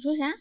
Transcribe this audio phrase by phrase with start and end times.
[0.00, 0.32] 你说啥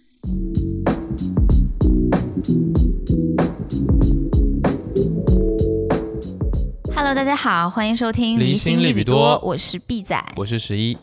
[6.96, 10.18] ？Hello，大家好，欢迎收听离心心利比多，多我是毕仔。
[10.38, 10.98] 我是十一，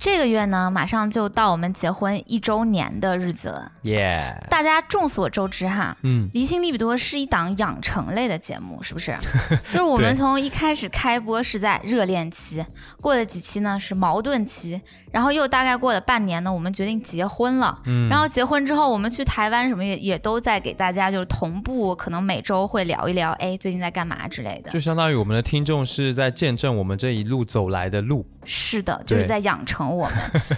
[0.00, 3.70] 这个月呢，马上就到我们结婚一周年的日子了。
[3.82, 9.14] 耶，大家众所周知哈，嗯，离心利比多是一档养成类的节目，是不是？
[9.70, 12.64] 就是我们从一开始开播是在热恋期，
[12.98, 14.80] 过了几期呢是矛盾期，
[15.12, 17.78] 然后又大概过了半年呢，我们决定结婚了。
[17.84, 24.70] 嗯然后结婚之后，我们去台湾什么也也都在给大家就是同步，可能每周会聊一聊，哎，最近在干嘛之类的。
[24.70, 30.14] 就相当于我们的听众是在见证我们这一路走来的路，是的，就是在养成我们。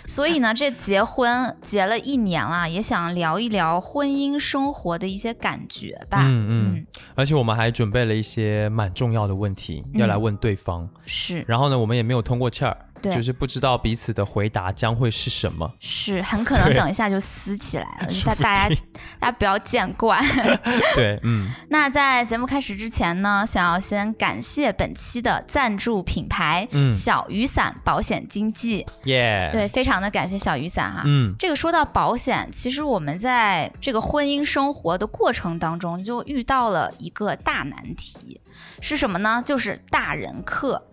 [0.07, 6.23] 所以呢，这结婚结了一年了，也想聊一聊婚姻生活的一些感觉吧。
[6.25, 11.45] 嗯嗯，而且我们还准备了一些蛮重要的问题嗯要来问对方，是。
[11.47, 13.15] 然后呢，我们也没有通过气儿，对。
[13.15, 18.77] 就是不知道彼此的回答将会是什么，是，很可能等一下就撕起来了， 大大家
[19.19, 20.21] 大家不要见怪。
[20.95, 26.91] 对，嗯，那在节目开始之前呢，想要先感谢本期的赞助品牌、嗯。
[26.93, 31.03] 小雨伞保险经纪，耶，对，，非常的感谢小雨伞哈。
[31.05, 38.41] 嗯，这个说到保险，其实我们在这个婚姻生活的过程当中，就遇到了一个大难题，
[38.81, 39.43] 是什么呢？
[39.45, 40.87] 就是大人课。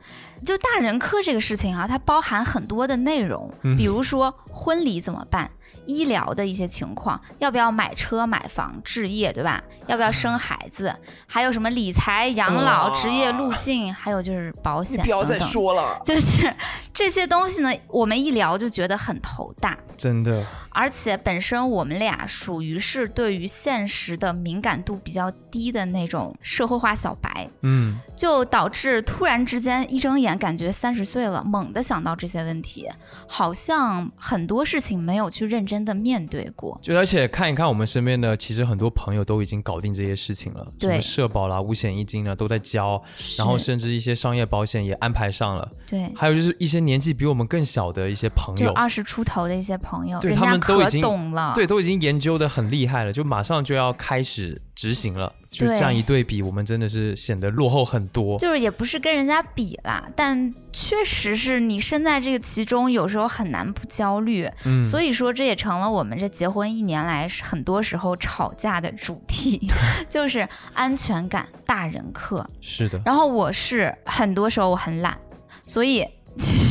[0.45, 5.49] 就大人课这个事情啊，它包含很多的内容，嗯比如说婚礼怎么办，
[5.85, 9.63] 医疗的一些情况，要不要买车、买房、置业，对吧？
[9.87, 10.95] 要不要生孩子？
[11.27, 15.73] 还有什么理财、养老、职业路径，还有就是保险等等。
[15.73, 16.53] 了，就是
[16.93, 19.77] 这些东西呢，我们一聊就觉得很头大。
[19.97, 32.88] 真的，而且本身我们俩属于是对于现实的敏感度比较低的那种社会化小白，嗯，就导致突然之间一睁眼感觉三十岁了，猛地想到这些问题，
[33.27, 36.80] 好像很多事情没有去认真的面对过。
[36.81, 43.01] 就而且看一看我们身边的，其实很多朋友都已经搞定这些事情了，什对么社保啦、五险一金呢都在交，
[43.38, 45.72] 然后甚至一些商业保险也安排上了。
[45.88, 55.34] 对，还有就是一些年纪比我们更小的一些朋友，就二十出头的一些朋友，对他们都已经懂了，对，都已经研究的很厉害了，就马上就要开始执行了。
[55.51, 58.37] 就这样一对比，我们真的是显得落后很多。
[58.37, 64.47] 就是也不是跟人家比啦，但确实是你身在这个其中，有时候很难不焦虑。
[64.65, 69.67] 嗯，所以说，这也成了我们这结婚一年来很多时候吵架的主题，
[70.07, 72.47] 就是安全感大人课。
[72.61, 75.17] 是的，然后我是很多时候我很懒，
[75.66, 76.09] 所以其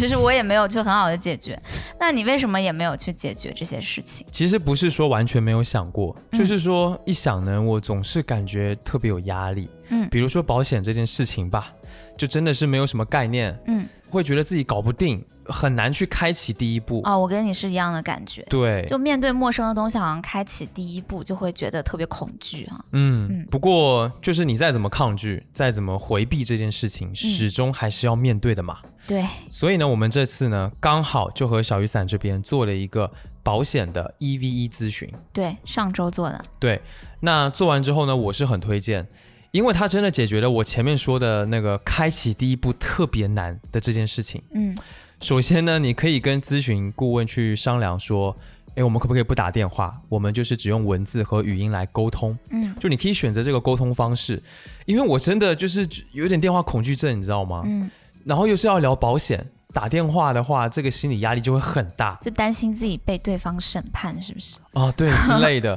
[0.07, 1.59] 实我也没有去很好的解决。
[1.99, 4.27] 那你为什么也没有去解决这些事情？
[4.31, 9.69] 其实不是说完全没有想过，嗯就是说一想呢，我总是感觉特别有压力。
[9.89, 11.73] 嗯比如说保险这件事情吧，
[12.17, 17.01] 就真的是没有什么概念，嗯，会觉得自己搞不定，很难去开启第一步。
[17.05, 18.43] 哦，我跟你是一样的感觉。
[18.49, 22.85] 对，就面对陌生的东西，好像开启第一步就会觉得特别恐惧啊。
[22.93, 28.79] 嗯，嗯不过就是你再怎么抗拒，再怎么回避这件事嗯情，始终还是要面对的嘛。
[29.07, 33.11] 对，所以呢，我们这次呢，刚好就和小雨伞这边做了一个
[33.43, 35.11] 保险的 E V E 咨询。
[35.33, 36.83] 对，上周做的，对，
[37.21, 39.09] 那做完之后呢，我是很推荐，
[39.51, 44.43] 因为它真的解决了我前面说的那个开启第一步特别难的这件事情。
[44.53, 44.77] 嗯
[45.21, 48.37] 首先呢，你可以跟咨询顾问去商量说，
[48.77, 52.39] 诶，我们可不可以不打电话，我们就是只用文字和语音来沟通。
[52.51, 54.41] 嗯就你可以选择这个沟通方式，
[54.87, 57.63] 因为我真的就是有点电话恐惧症，你知道吗？
[57.67, 57.91] 嗯，
[58.25, 64.59] 然后又是要聊保险，打电话的话，这个心理压力就会很大就担心自己被对方审判，是不是？
[64.73, 65.77] 哦，对 之类的。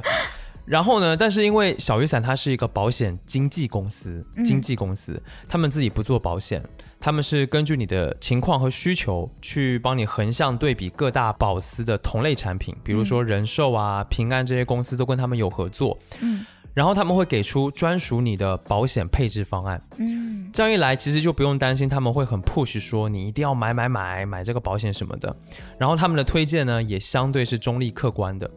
[0.64, 6.62] 然后呢，但是因为小雨伞它是一个保险经纪公司，嗯经纪公司，他们自己不做保险，
[7.04, 19.82] 他们是根据你的情况和需求去帮你横向对比各大保司的同类产品，比如说人寿啊、平安这些公司都跟他们有合作，嗯然后他们会给出专属你的保险配置方案。
[19.98, 25.36] 嗯这样一来，其实就不用担心他们会很 push 说你一定要买买买买这个保险什么的。
[25.76, 28.48] 然后他们的推荐呢，也相对是中立客观的。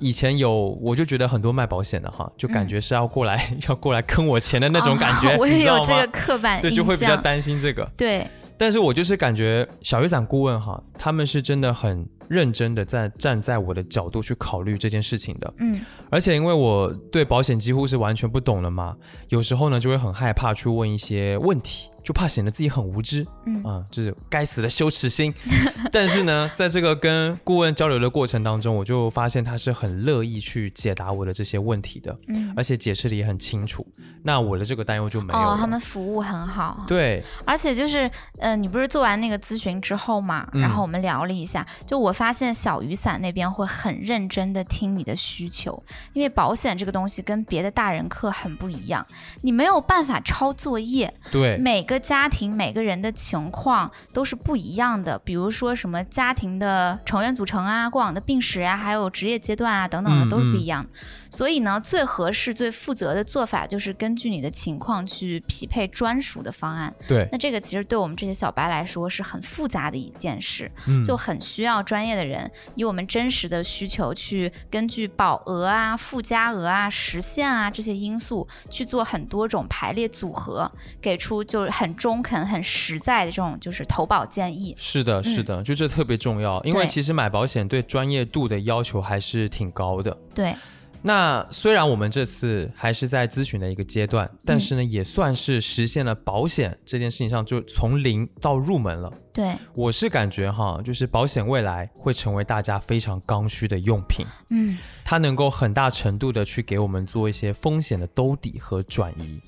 [0.00, 5.80] 以前有，我就觉得很多卖保险的哈，就感觉是要过来、 要过来坑我钱的那种感觉，哦 我也你知道吗？
[5.80, 7.88] 有这个刻板印对，就会比较担心这个。
[7.96, 8.26] 对，
[8.56, 15.52] 但是我就是感觉小雨伞顾问哈，他们是真的很认真的在站在我的角度去考虑这件事情的。
[15.58, 18.96] 嗯而且因为我对保险几乎是完全不懂了嘛，
[19.28, 25.32] 有时候呢就会很害怕去问一些问题，就怕显得自己很无知嗯啊、就是该死的羞耻心。
[25.92, 33.86] 但是呢，在这个跟顾问交流的过程当中，我就发现他是很乐意去解答我的这些问题的，嗯，而且解释的也很清楚。
[34.24, 35.54] 那我的这个担忧就没有了。
[35.54, 45.82] 哦，他们服务很好，对，而且就是，呃，你不是做完那个咨询之后嘛，嗯然后我们聊了一下，就我发现小雨伞那边会很认真的听你的需求，
[46.12, 49.06] 因为保险这个东西跟别的大人课很不一样，
[49.40, 60.90] 你没有办法抄作业，对，每个家庭每个人的情况都是不一样的，比如说什么家庭的成员组成啊、过往的病史啊，还有职业阶段啊等等的都是不一样的。
[61.30, 66.94] 所以呢，最合适、最负责的做法就是根据你的情况去匹配专属的方案。
[67.08, 80.70] 对，那这个其实对我们这些小白来说是很复杂的一件事，嗯就很需要专业的人以我们真实的需求去根据保额啊、附加额啊、实现啊这些因素去做很多种排列组合，
[81.00, 84.74] 给出就是很中肯、很实在的这种就是投保建议。
[84.76, 90.16] 是的，是的，就这特别重要，因为其实买保险对专业度的要求还是挺高的。
[90.34, 90.54] 对，
[91.02, 99.12] 那虽然我们这次还是在咨询的一个阶段，但是呢，也算是实现了保险这件事情上就从零到入门了。
[99.32, 109.40] 对，我是感觉哈，就是保险未来会成为大家非常刚需的用品，嗯，它能够很大程度的去给我们做一些风险的兜底和转移。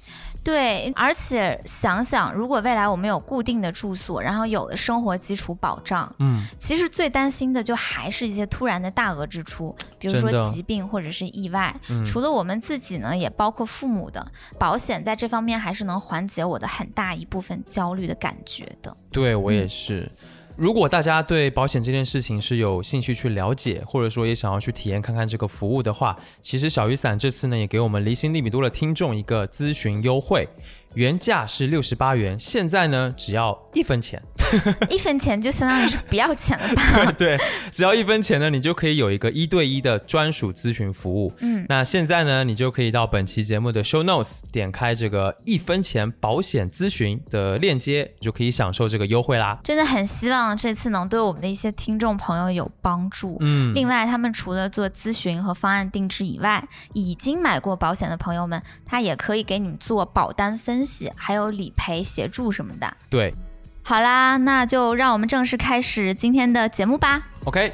[0.44, 11.74] 对，而且想想，如果未来我们有固定的住所，然后有了生活基础保障，嗯，其实最担心的就还是一些突然的大额支出，比如说疾病或者是意外。
[11.90, 14.26] 嗯除了我们自己呢，也包括父母的
[14.58, 18.96] 保险，在这方面还是能缓解我的很大一部分焦虑的感觉的。
[19.10, 20.10] 对我也嗯是。
[20.56, 30.46] 如果大家对保险这件事情是有兴趣去了解，或者说也想要去体验看看这个服务的话，其实小雨伞这次呢也给我们离心力比多的听众一个咨询优惠，
[30.94, 34.22] 原价是六十八元，现在呢只要一分钱。
[34.90, 37.10] 一分钱就相当于是不要钱了吧？
[37.12, 37.38] 对，
[37.70, 41.32] 只要一分钱呢，你就可以有一个一对一的专属咨询服务。
[41.38, 49.58] 嗯，那现在呢，你就可以到本期节目的 show notes 点开这个一分钱保险咨询的链接，就可以享受这个优惠啦。
[49.64, 53.38] 真的很希望这次能对我们的一些听众朋友有帮助。
[53.40, 56.62] 嗯，另外，他们除了做咨询和方案定制以外，
[56.92, 62.96] 已经买过保险的朋友们，他也可以给你们做保单分析，还有理赔协助什么的。
[63.08, 63.34] 对
[63.82, 67.22] 好啦，那就让我们正式开始今天的节目吧。
[67.44, 67.72] ，OK。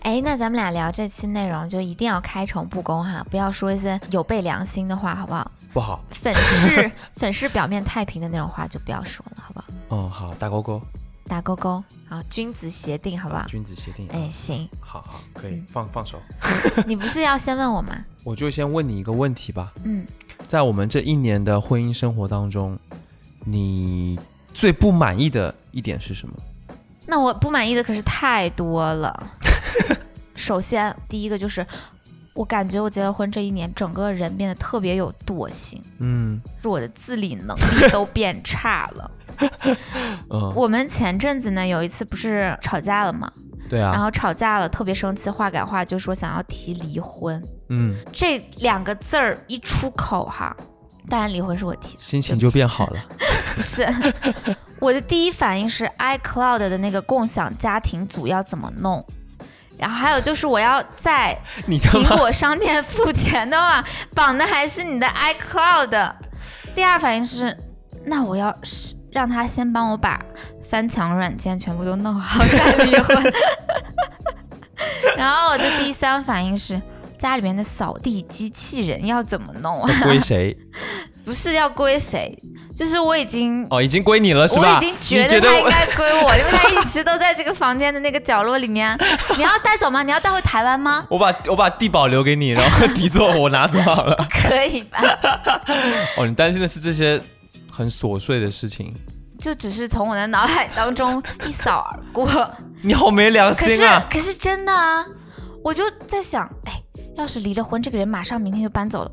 [0.00, 5.50] 哎，那咱们俩聊这期内容就一定要开诚布公哈，不要说一些有悖良心的话，好不好？
[5.74, 9.66] 不好，粉饰 粉饰表面太平的那种话就不要说了，好不好？
[9.90, 10.80] 嗯，好，大勾勾，
[11.28, 13.44] 打勾勾，好，君子协定，好不好？
[13.46, 14.08] 君子协定。
[14.08, 16.18] 哎，行，好好，可以嗯放放手。
[16.86, 17.94] 你不是要先问我吗？
[18.24, 20.06] 我就先问你一个问题吧，嗯，
[20.48, 22.78] 在我们这一年的婚姻生活当中，
[23.44, 24.18] 你
[24.54, 26.34] 最不满意的一点是什么？
[27.06, 29.30] 那我不满意的可是太多了。
[30.34, 31.66] 首先，第一个就是，
[32.32, 39.10] 我感觉我结了婚这一年，整个人变得特别有惰性，嗯是我的自理能力都变差了。
[40.30, 43.30] 嗯，我们前阵子呢有一次不是吵架了吗？
[43.68, 47.42] 对啊，然后吵架了，特别生气，话赶话就说想要提离婚。
[47.68, 50.56] 嗯，这两个字儿一出口哈，
[51.08, 53.00] 当然离婚是我提的，心情就变好了。
[53.54, 53.86] 不是。
[54.80, 59.04] 我的第一反应是 iCloud 的那个共享家庭组要怎么弄，
[59.76, 61.36] 然后还有就是我要在
[61.66, 66.12] 苹果商店付钱的话，绑的还是你的 iCloud。
[66.74, 67.54] 第二反应是，
[68.06, 70.20] 那我要是让他先帮我把
[70.62, 73.32] 翻墙软件全部都弄好再离婚。
[75.16, 76.80] 然后我的第三反应是，
[77.18, 80.00] 家里面的扫地机器人要怎么弄啊？
[80.02, 80.56] 归谁？
[81.24, 82.34] 不是要归谁，
[82.74, 83.66] 就是我已经。
[83.68, 84.66] 哦，已经归你了是我？
[84.66, 88.96] 已经觉得他应该归我，因为他一直都在这个房间的那个角落里面。
[89.36, 90.02] 你要带走吗？
[90.02, 91.06] 你要带回台湾吗？
[91.10, 94.26] 我把我把地保留给你，然后 底座我拿走好了。
[94.30, 94.98] 可以吧？
[96.16, 97.20] 哦，你担心的是这些
[97.78, 98.92] 很琐碎的事情，
[99.38, 102.28] 就只是从我的脑海当中一扫而过。
[102.82, 104.04] 你好没良可是心啊！
[104.10, 105.06] 可是真的啊，
[105.62, 106.82] 我就在想，哎，
[107.14, 109.10] 要是离了婚，这个人马上明天就搬走了，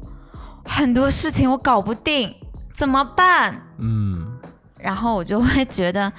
[0.65, 2.33] 很多事情我搞不定，
[2.73, 3.61] 怎么办？
[3.77, 4.35] 嗯，
[4.79, 6.11] 然后我就会觉得，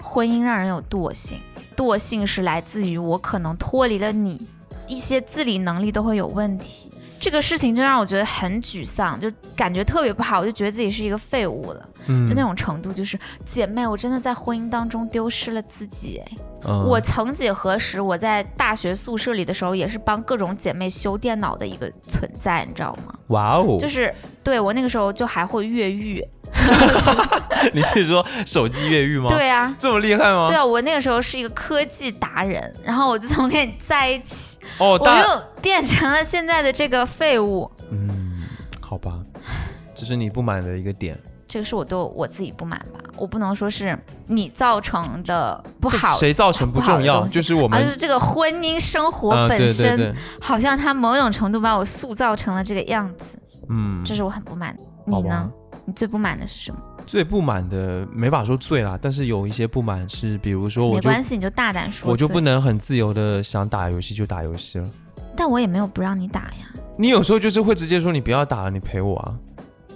[0.00, 1.38] 婚姻让人有惰性，
[1.76, 4.48] 惰性是来自于我可能脱离了你，
[4.86, 6.90] 一些自理能力都会有问题。
[7.20, 16.20] 这个事情就让我觉得很沮丧，就感觉特别不好，我就觉得自己是一个废物了，嗯就那种程度，就是姐妹，我真的在婚姻当中丢失了自己，
[16.64, 23.14] 我曾几何时，我在大学宿舍里的时候，也是帮各种姐妹修电脑的一个存在，你知道吗？
[23.28, 24.12] 哇哦，就是
[24.42, 26.26] 对我那个时候就还会越狱。
[27.72, 30.48] 你是说手机越狱吗？，对啊，这么厉害吗？
[30.48, 37.70] 对啊，我那个时候是一个科技达人，然后我自从跟你在一起，哦，我又变成了现在的这个废物。
[37.90, 38.42] 嗯，
[38.80, 39.20] 好吧，
[39.94, 41.18] 这是你不满的一个点。
[41.46, 43.00] 这个是我对我自己不满吧？
[43.16, 53.36] 我不能说是你造成的不好，谁造成不重要，就是我们而是这个婚姻生活啊，本对对身，对，好像它某种程度把我塑造成了这个样子，
[53.68, 54.76] 嗯，这是我很不满。
[55.04, 55.50] 你呢？
[55.86, 56.80] 你最不满的是什么？
[57.06, 62.10] 最不满的没法说最啦，但是有一些不满是，比如说我没关系，你就大胆说。
[62.10, 64.88] 我就不，能很自由的想打游戏就打游戏了。
[65.36, 66.70] 但我也没有不让你打呀。
[66.96, 69.34] 你有时候就是会直接说你不要打了，你陪我啊。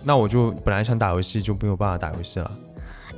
[0.02, 2.50] 那我就本来想打游戏就没有办法打游戏了。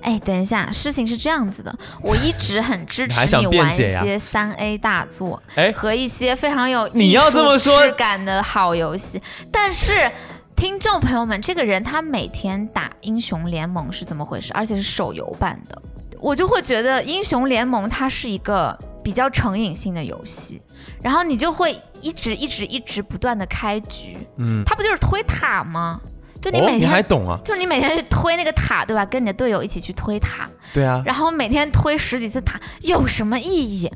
[0.02, 10.10] 哎，等一下，事情是这样子的，我一直很支持 你玩一些三 A 大作哎，和一些非常有你要这么说质感的好游戏，但是。
[10.56, 14.52] 听众朋友们，这个人他每天打英雄联盟是怎么回事？
[14.54, 15.80] 而且是手游版的，
[16.18, 20.60] 我就会觉得英雄联盟它是一个比较成瘾性的游戏，
[21.02, 26.00] 然后你就会一直一直一直不断的开局，嗯，它不就是推塔吗？
[26.40, 27.38] 就你每天、还懂啊？
[27.44, 29.04] 就是你每天去推那个塔，对吧？
[29.04, 33.90] 跟你的队友一起去推塔，对啊，然后每天推十几次塔，有什么意义？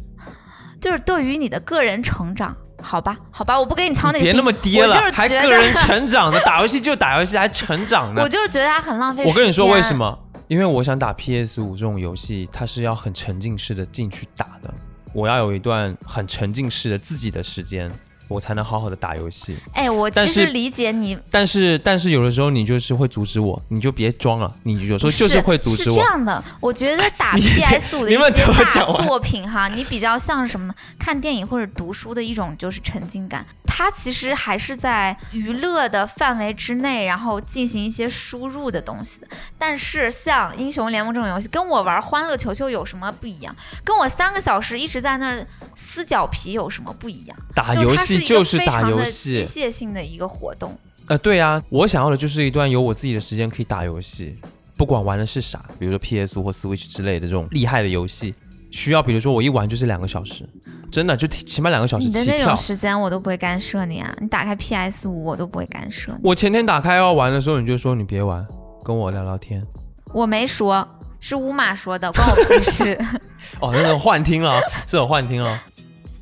[0.78, 8.28] 就是对于你的个人成长，好吧，好吧，我不跟你操那别那么跌了还个人成长的， 打游戏就打游戏，还成长呢我。
[8.28, 9.32] 就是觉得他很浪费时间。
[9.32, 9.94] 我跟你说为什？
[9.94, 10.18] 么？
[10.48, 14.72] 因为我想打 PS 五这种游戏，它是要很沉浸式的进去打的，
[15.12, 17.88] 我要有一段很沉浸式的自己的时间，
[18.30, 19.56] 我才能好好的打游戏。
[19.74, 25.96] 哎，我其实理解你，但是但是有的时候你就是会阻止我，你就别装了，你有时候就是会阻止是这。
[25.96, 30.74] 样的，我觉得 打 PS 五的一些大作品哈，你比较像是什么呢？
[30.98, 39.26] 看电影或者读书的一种就是沉浸感，它其实还是在娱乐的范围之内，然后进行一些输入的东西的。
[39.58, 43.54] 但是像英雄联盟这种游戏，跟我玩欢乐球球有什么不一样？
[43.84, 45.46] 跟我三个小时一直在那儿
[45.92, 47.36] 撕脚皮有什么不一样？
[47.54, 50.78] 打游戏就是打游戏机，械性的一个活动。
[51.06, 54.38] 呃，对啊，我想要的就是一段有我自己的时间可以打游戏，
[54.76, 58.32] 不管玩的是啥，比如说 PS 或 Switch 之类的这种厉害的游戏，
[58.70, 60.48] 需要比如说我一玩就是两个小时，
[60.92, 62.56] 真的就起起码两个小时你的那种。
[62.56, 66.18] 时间我都不会干涉你啊，你打开 PS 五我都不会干涉你。
[66.22, 68.46] 我前天打开要玩的时候，你就说你别玩，
[68.84, 69.66] 跟我聊聊天。
[70.14, 70.86] 我没说，
[71.18, 72.96] 是乌马说的，关我屁事。
[73.58, 75.60] 哦，那个幻听了啊，是有幻听了。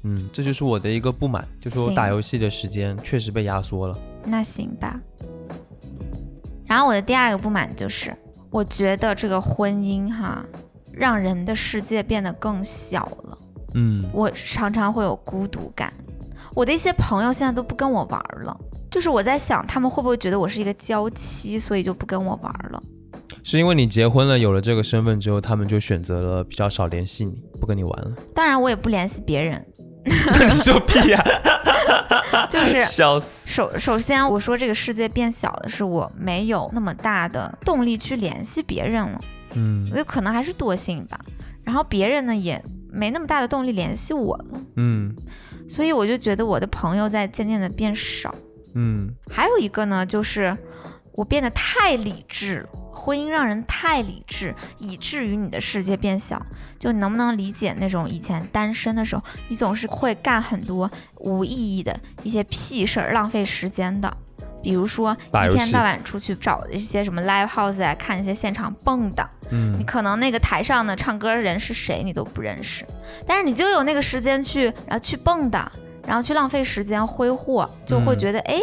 [0.03, 3.99] 嗯，这就是我的一个不满，就是我打游戏的时间确实被压缩了。
[4.25, 5.01] 那行吧。
[6.67, 8.15] 然后我的第二个不满就是，
[8.51, 10.45] 我觉得这个婚姻哈，
[10.93, 13.39] 让人的世界变得更小了。
[13.75, 15.93] 嗯，我常常会有孤独感。
[16.55, 18.57] 我的一些朋友现在都不跟我玩了，
[18.91, 22.83] 就是我在想，他们会不会觉得我是一个娇妻，所以就不跟我玩了？
[23.43, 28.13] 是因为你结婚了，有了这个身份之后，他们就选择了比较少联系你，不跟你玩了。
[28.35, 29.65] 当然，我也不联系别人，
[30.55, 31.23] 你说屁呀、
[32.49, 33.27] 就是笑死。
[33.47, 39.21] 首首先，我说这个世界变小的是我没有那么大的动力去联系别人了，
[39.55, 41.19] 嗯就可能还是惰性吧。
[41.65, 45.15] 然后别人呢也没那么大的动力联系我了，嗯
[45.69, 48.35] 所以我就觉得我的朋友在渐渐的变少。
[48.75, 50.57] 嗯还有一个呢，就是
[51.13, 52.69] 我变得太理智了。
[52.99, 56.45] 婚姻让人太理智，以至于你的世界变小。
[56.79, 64.13] 就你能不能理解那种以前单身的时候，你总是会干很多无意义的一些屁事儿，浪费时间的。
[64.61, 65.17] 比如说
[65.49, 72.85] 一天到晚出去找一些什么 live house 啊，看一些现场蹦的，你嗯可能那个台上的唱歌人是谁你都不认识，
[73.25, 75.73] 但是你就有那个时间去，然后去蹦的，
[76.05, 78.61] 然后去浪费时间挥霍，就会嗯觉得哎、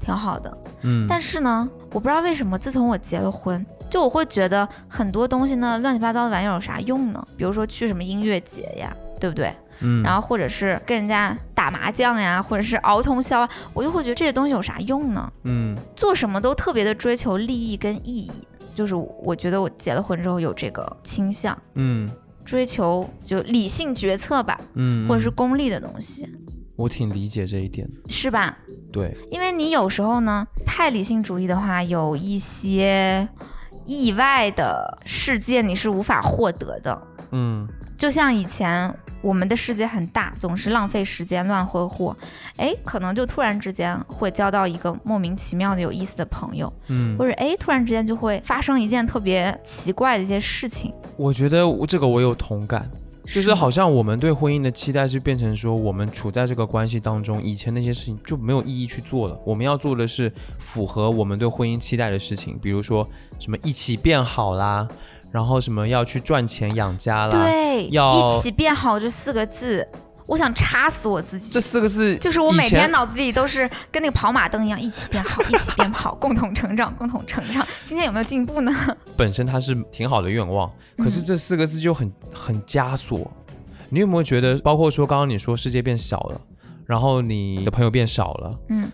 [0.00, 0.58] 挺好的。
[0.82, 7.26] 嗯，但是呢，我不知道为什么，自从我结了婚，就我会觉得很多东西呢，乱七八糟的玩意儿有啥用呢？
[7.36, 9.52] 比如说去什么音乐节呀，对不对？
[9.80, 15.30] 嗯，然后或者是跟人家打麻将呀，或者是熬通宵啊，我就会觉得这些东西有啥用呢？
[15.44, 18.30] 嗯做什么都特别的追求利益跟意义，
[18.74, 22.08] 就是我觉得我结了婚之后有这个倾向，嗯
[22.44, 26.28] 追求就理性决策吧，嗯，或者是嗯功利的东西，
[26.76, 28.00] 我挺理解这一点的。
[28.08, 28.56] 是吧？
[28.92, 33.26] 对，因为你有时候呢，太理性主义的话，有一些
[33.86, 37.02] 意外的世界你是无法获得的。
[37.30, 42.16] 嗯就像以前我们的世界很大，总是浪费时间乱挥霍，
[42.56, 52.90] 哎，可能就突然之间会交到一个莫名其妙的有意思的朋友，嗯或，者哎，突然之间就会发生一件特别奇怪的一些事情，我觉得这个我有同感。
[53.24, 59.38] 就是好像我们对婚姻的期待是变成说，我们处在这个关系当中，以前那些事情就没有意义去做了。
[59.44, 64.86] 我们要做的是符合我们对婚姻期待的事情，比如说什么一起变好啦，
[65.30, 69.86] 然后什么要去赚钱养家啦，对，要一起变好这四个字，
[70.32, 71.50] 我想插死我自己。
[71.52, 77.62] 这四个字就是我每天脑子里都是跟那个跑马灯一样，一起变好，一起变好，共同成长，共同成长。
[77.84, 78.72] 今天有没有进步呢？
[79.14, 83.30] 本身它是挺好的愿望，可是嗯这四个字就很很枷锁。
[83.90, 86.40] 你有没有觉得，包括说刚刚你说世界变小了，
[86.86, 88.90] 然后你的朋友变少了，嗯，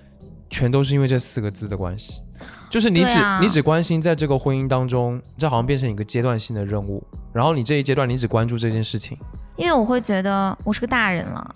[0.50, 2.20] 全都是因为这四个字的关系。
[2.68, 7.00] 就是你只、啊你只关心在这个婚姻当中，这好像变成一个阶段性的任务，
[7.32, 9.16] 然后你这一阶段你只关注这件事情，
[9.58, 11.54] 因为我会觉得我是个大人了。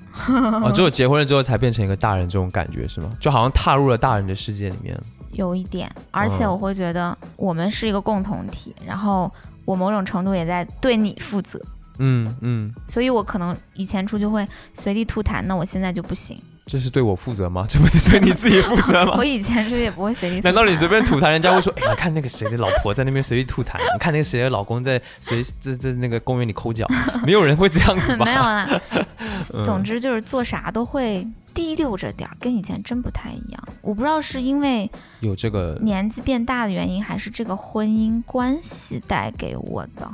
[0.63, 3.11] 哦，只有结婚了之后才变成一个大人这种感觉是吗？
[3.21, 4.99] 就好像踏入了大人的世界里面。
[5.33, 9.33] 有一点，而且嗯我会觉得我们是一个共同体，然后
[9.65, 11.59] 我某种程度也在对你负责，
[11.99, 16.37] 嗯嗯，所以我可能以前出去会随地吐痰，那我现在就不行。
[16.65, 17.67] 这是对我负责吗？
[17.69, 19.25] 这不是对你自己负责吗我？
[19.25, 20.45] 以前是不是也不会随地吐痰。
[20.45, 26.87] 难道你随便吐痰，人家会说， 哎，你看那个谁的老婆在那边随地吐痰，你看那个谁的老公在随在在那个公园里抠脚，
[27.27, 28.25] 没有人会这样子吧？
[28.25, 28.81] 没有啦，
[29.53, 33.63] 嗯总之就是做啥都会滴溜着点儿，跟以前真不太一样。
[33.81, 34.89] 我不知道是因为
[35.21, 40.09] 有这个，年纪变大的原因，还是这个婚姻关系带给我的。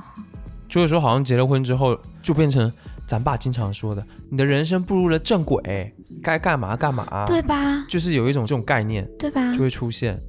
[0.67, 2.71] 就是说好像结了婚之后就变成
[3.07, 7.85] 咱爸经常说的，你的人生步入了正轨，该干嘛干嘛，对，吧？
[7.89, 9.61] 就是有一种这种概念对吧就？
[9.61, 10.21] 会出现。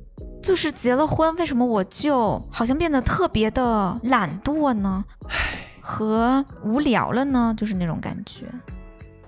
[0.41, 5.03] 就是结了婚，为什么我就好像变得特别的懒惰呢？
[5.81, 7.53] 和无聊了呢？
[7.57, 8.45] 就是那种感觉。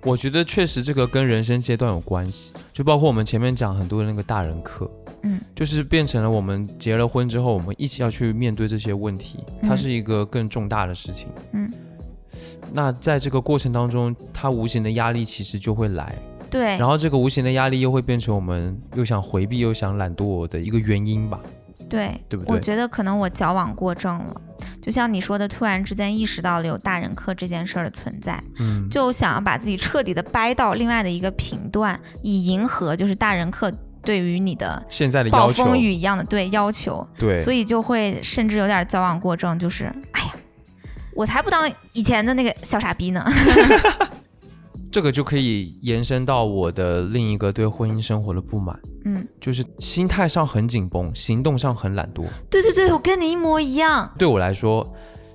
[0.04, 4.90] 我觉得确实这个跟人生阶段有关系，就包括我们前面讲很多的那个大人课，
[5.24, 11.28] 嗯，就是变成了我们结了婚之后，我们一起要去面对这些问题，它嗯是一个更重大的事情。
[11.54, 11.72] 嗯，
[12.74, 16.16] 那在这个过程当中，他无形的压力其实就会来，
[16.50, 21.40] 对，然后这个无形的压力又会变成我们又想回避又想懒惰的一个原因吧。
[21.90, 22.56] 对，对不对？
[22.56, 24.42] 我觉得可能我矫枉过正了，
[24.82, 33.70] 就像你说的，突然之间意识到了有大人课这件事儿的存在，嗯，就想要把自己彻底的掰到另外的一个频段，以迎合就是大人课
[34.02, 40.32] 对于你的现在的暴要求，风雨一样的对要求，对，所以就会甚至有点矫枉过正，就是哎呀，
[41.14, 43.26] 我才不当以前的那个小傻逼呢。
[44.92, 52.26] 这个就可以延伸到我的另一个对婚姻生活的不满，嗯，就是心态上很紧绷，行动上很懒惰。
[52.50, 54.14] 对对对，我跟你一模一样。
[54.18, 54.86] 对我来说，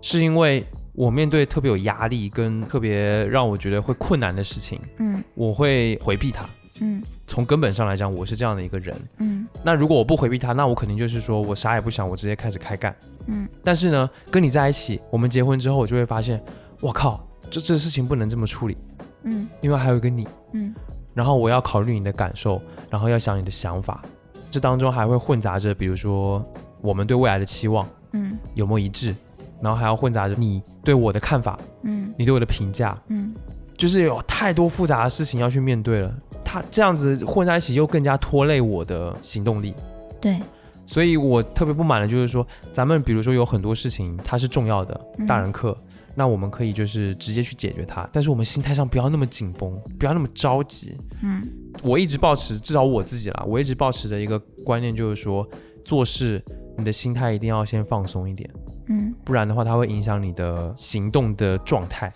[0.02, 6.46] 是因为我面对特别有压力跟特别让我觉得会困难的事情，嗯我会回避它。
[6.80, 7.02] 嗯。
[7.26, 8.96] 从根本上来讲，我是这样的一个人。
[9.18, 9.46] 嗯。
[9.62, 12.94] 那如果我不回避他，那我肯定就是说我啥也不想，我直接开始开干。
[13.26, 13.48] 嗯。
[13.64, 16.42] 但是呢，跟你在一起，我们结婚之后，我就会发现，
[16.80, 18.76] 我靠，这这事情不能这么处理，
[19.24, 19.48] 嗯。
[19.60, 20.74] 因为还有一个你，嗯。
[21.14, 22.60] 然后我要考虑你的感受，
[22.90, 24.02] 然后要想你的想法，
[24.50, 26.44] 这当中还会混杂着，比如说
[26.80, 28.38] 我们对未来的期望嗯。
[28.54, 29.14] 有没有一致，
[29.60, 32.14] 然后还要混杂着你对我的看法，嗯。
[32.16, 33.34] 你对我的评价，嗯。
[33.76, 36.14] 就是有太多复杂的事情要去面对了。
[36.48, 39.74] 它这样子混在一起，又更加拖累我的行动力。
[40.20, 40.38] 对，
[40.86, 45.76] 所以我特别不满的就是说，咱们比如说有很多事情它是重要的，嗯大人课，
[46.14, 50.96] 那我们可以就是直接去解决它，但是我们心态上不要那么紧绷，不要那么着急。
[51.22, 51.42] 嗯
[51.82, 55.46] 我一直保持，至少我自己啦，我一直保持的一个观念就是说，
[55.84, 56.42] 做事
[56.78, 58.48] 你的心态一定要先放松一点，
[58.88, 62.12] 嗯，不然的话，它会影响你的行动的状态。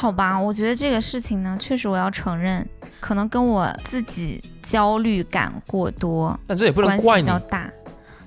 [0.00, 2.64] 好吧，我觉得这个事情呢，确实我要承认，
[3.00, 7.68] 可能跟我自己焦虑感过多但这也不能怪你，比较大，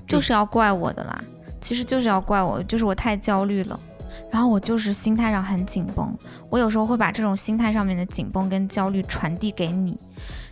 [0.05, 1.23] 就就是要怪我的啦。
[1.61, 3.79] 其实就是要怪我，就是我太焦虑了，
[4.29, 6.13] 然后我就是心态上很紧绷。
[6.49, 9.97] 我有时候会把这种心态上面的紧绷跟焦虑传递给你，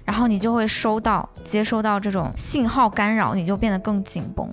[0.05, 4.49] 然后你就会收到、接收到这种信号干扰，你就变得更紧绷。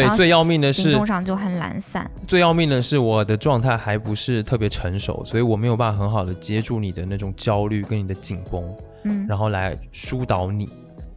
[0.00, 2.10] 对最要命的行是，动上就很懒散。
[2.26, 8.64] 最要命的是我的状态还不是特别成熟，所以我没有办法很好的接住你的那种焦虑跟你的紧绷，
[9.04, 10.68] 嗯然后来疏导你。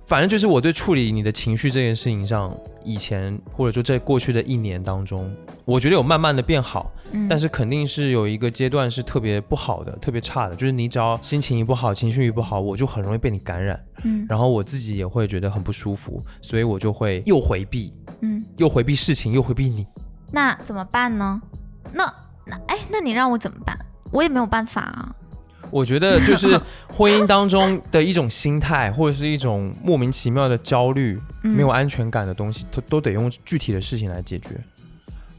[0.08, 17.92] 反正就是我对处理你的情绪这件事情上，以前或者说在过去的一年当中，我觉得有慢慢的变好，嗯，但是肯定是有一个阶段是特别不好的，特别差的，就是你只要心情一不好，情绪一不好，我就很容易被你感染，嗯然后我自己也会觉得很不舒服，所以我就会又回避，
[18.22, 19.88] 嗯，又回避事情，又回避你。
[20.32, 21.42] 那怎么办呢？
[21.92, 22.14] 那
[22.46, 23.76] 那哎，那你让我怎么办？
[24.12, 25.16] 我也没有办法啊。
[25.76, 26.58] 我觉得就是
[26.88, 34.52] 婚姻当中的一种心态，或者是一种莫名其妙的焦虑、嗯、没有安全感的东西，都都得用具体的事情来解决。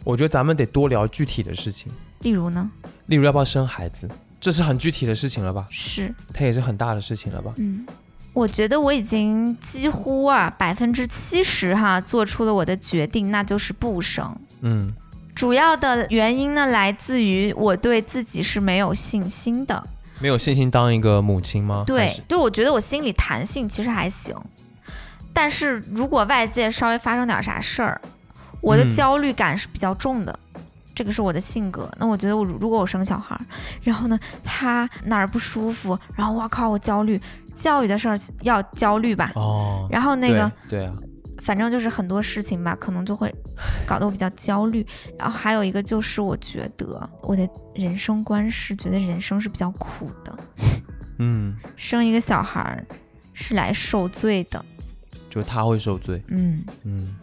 [0.04, 2.70] 我觉得咱们得多聊具体的事情，例如呢？
[3.06, 4.06] 例如要不要生孩子，
[4.38, 5.64] 这是很具体的事情了吧？
[5.70, 7.54] 是，它也是很大的事情了吧？
[7.56, 7.86] 嗯，
[8.34, 14.36] 我觉得我已经几乎啊百分之七十哈做出了我的决定，那就是不生。
[14.60, 14.92] 嗯
[15.34, 19.82] 主要的原因呢，来自于我对自己是没有信心的。
[20.20, 21.84] 没有信心当一个母亲吗？
[21.86, 22.42] 对，就是？
[22.42, 24.34] 我觉得我心里弹性其实还行，
[25.32, 28.00] 但是如果外界稍微发生点啥事儿，
[28.60, 28.94] 我的嗯。
[28.94, 30.38] 焦虑感是比较重的。
[30.94, 33.40] 这个是我的性格，那我觉得我如果我生小孩儿，
[33.82, 37.20] 然后呢他哪儿不舒服，然后我靠我焦虑，
[37.54, 40.94] 教育的事儿要焦虑吧，哦，然后那个对对啊，
[41.46, 43.32] 反正就是很多事情吧，可能就会
[43.86, 44.84] 搞得我比较焦虑。
[45.16, 50.36] 然后还有一个就是，我觉得我的人生观是觉得人生是比较苦的，
[51.20, 52.84] 嗯，生一个小孩儿
[53.32, 54.64] 是来受罪的，
[55.30, 57.14] 就他会受罪，嗯，嗯，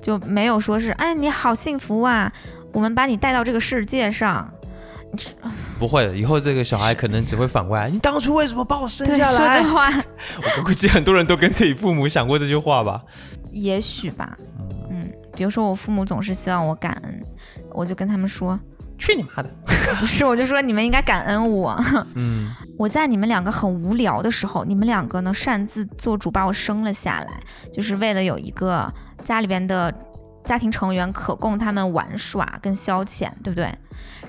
[0.00, 2.32] 就没有说是哎你好幸福啊，
[2.72, 4.48] 我们把你带到这个世界上，
[5.80, 9.58] 不会的，以后这个小孩可能只会反过来，你当初为什么把我生下来？
[9.64, 9.74] 说这？
[9.74, 9.90] 话。
[10.58, 13.02] 我估计很多人都跟自己父母想过这句话吧。
[13.54, 17.20] 也许吧，嗯，嗯，比如说我父母总是希望我感恩，
[17.72, 18.58] 我就跟他们说，
[18.98, 19.50] 去你妈的！
[20.00, 21.76] 不是，我就说你们应该感恩我。
[22.14, 27.40] 嗯， 我在你们两个很无聊的时候，你们两个呢擅自做主把我生了下来，
[27.72, 28.92] 就是为了有一个
[29.24, 29.92] 家里边的
[30.44, 33.72] 家庭成员可供他们玩耍跟消遣，对不对？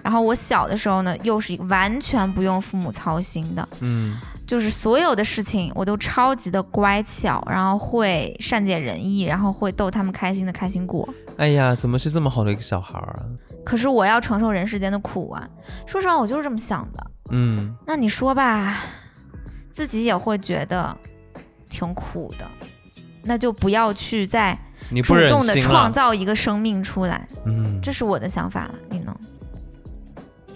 [0.04, 11.08] 然后我小的时候呢，又是一个完全不用父母操心的，嗯，就是所有的事情我都超级的乖巧，然后会善解人意，然后会逗他们开心的开心果。
[11.38, 13.26] 哎呀，怎么是这么好的一个小孩儿啊？
[13.64, 15.50] 可是我要承受人世间的苦啊！
[15.88, 17.12] 说实话，我就是这么想的。
[17.32, 18.84] 嗯，那你说吧，
[19.72, 20.96] 自己也会觉得
[21.68, 22.46] 挺苦的，
[23.24, 24.58] 那就不要去再
[25.04, 25.60] 主动的。
[25.60, 28.76] 创造一个生命出来，嗯，这是我的想法了。
[28.90, 29.18] 你呢？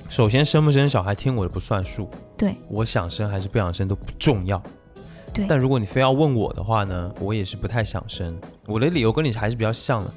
[0.08, 4.60] 首先生不生小孩听我的不算数，对，我想生还是不想生都不重要。
[5.32, 8.36] 对但如果你非要问我的话呢，我也是不太想生。
[8.66, 10.12] 我的理由跟你还是比较像的。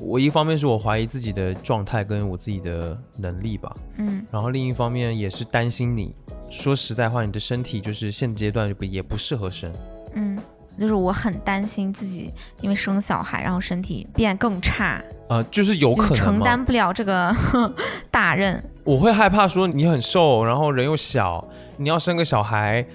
[0.00, 6.14] 我一方面是我怀疑自己的状态跟我自己的能力吧，嗯然后另一方面也是担心你。
[6.48, 9.70] 说实在话，你的身体就是现阶段就不也不适合生。
[10.14, 10.38] 嗯，
[10.78, 17.34] 就是我很担心自己因为生小孩，然后身体变更差，呃，就是有可能承，担不了这个
[18.10, 18.62] 大任。
[18.84, 21.46] 我会害怕说你很瘦，然后人又小，
[21.78, 22.86] 你要生个小孩，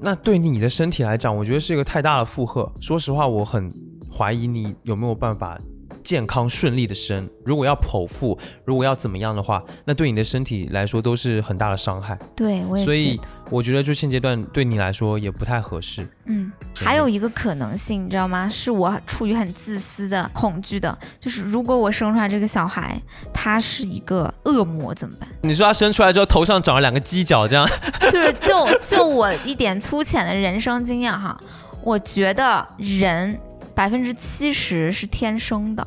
[0.00, 2.70] 那对你的身体来讲，我觉得是一个太大的负荷。
[2.80, 3.72] 说实话，我很
[4.12, 5.58] 怀疑你有没有办法
[6.02, 7.28] 健康顺利的生。
[7.44, 12.18] 如果要剖腹，如果要怎么样的话，那对你的身体来说都是很大的伤害。
[12.36, 16.06] 对我也所以我觉得就现阶段对你来说也不太合适。
[16.26, 18.48] 嗯，还有一个可能性，你知道吗？
[18.48, 23.00] 是我出于很自私的恐惧的，就是如果我生出来这个小孩，
[23.32, 25.28] 他是一个恶魔怎么办？
[25.42, 27.66] 你说他生出来之后头上长了两个犄角，这样
[28.12, 31.38] 就是就就我一点粗浅的人生经验哈，
[31.82, 33.38] 我觉得人
[33.78, 35.86] 百分之七十是天生的。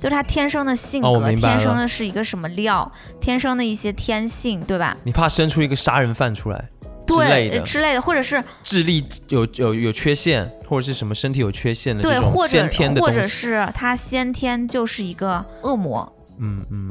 [0.00, 4.96] 就是他天生的性格，天生的是一个什么料，天生的一些天性，对吧？
[5.04, 6.68] 你怕生出一个杀人犯出来
[7.06, 13.22] 之类的，对之类的，或者是智力有有有缺陷，或者是什么身体有缺陷的对，这种或者先天的或者。
[13.22, 16.90] 是他先天就是一个恶魔，嗯嗯，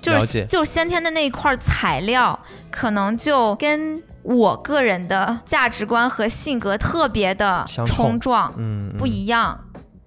[0.00, 2.38] 就是就是先天的那一块材料，
[2.70, 9.58] 可能就跟我个人的价值观和性格特别的冲冲撞，嗯，不一样。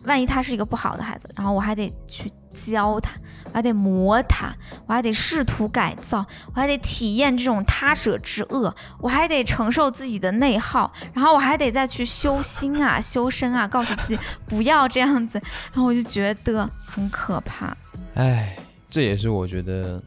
[0.06, 2.32] 万一他是一个不好的孩子，然后我还得去
[2.66, 3.12] 教他，
[3.46, 4.52] 我还得磨他，
[4.88, 15.40] 我还得试图改造，我还得体验这种他者之恶，我还得承受自己的内耗，然后我还得再去修心啊、修身啊，告诉自己不要这样子，
[15.72, 17.76] 然后我就觉得很可怕。
[18.16, 18.56] 哎，
[18.90, 20.02] 这也是我觉得，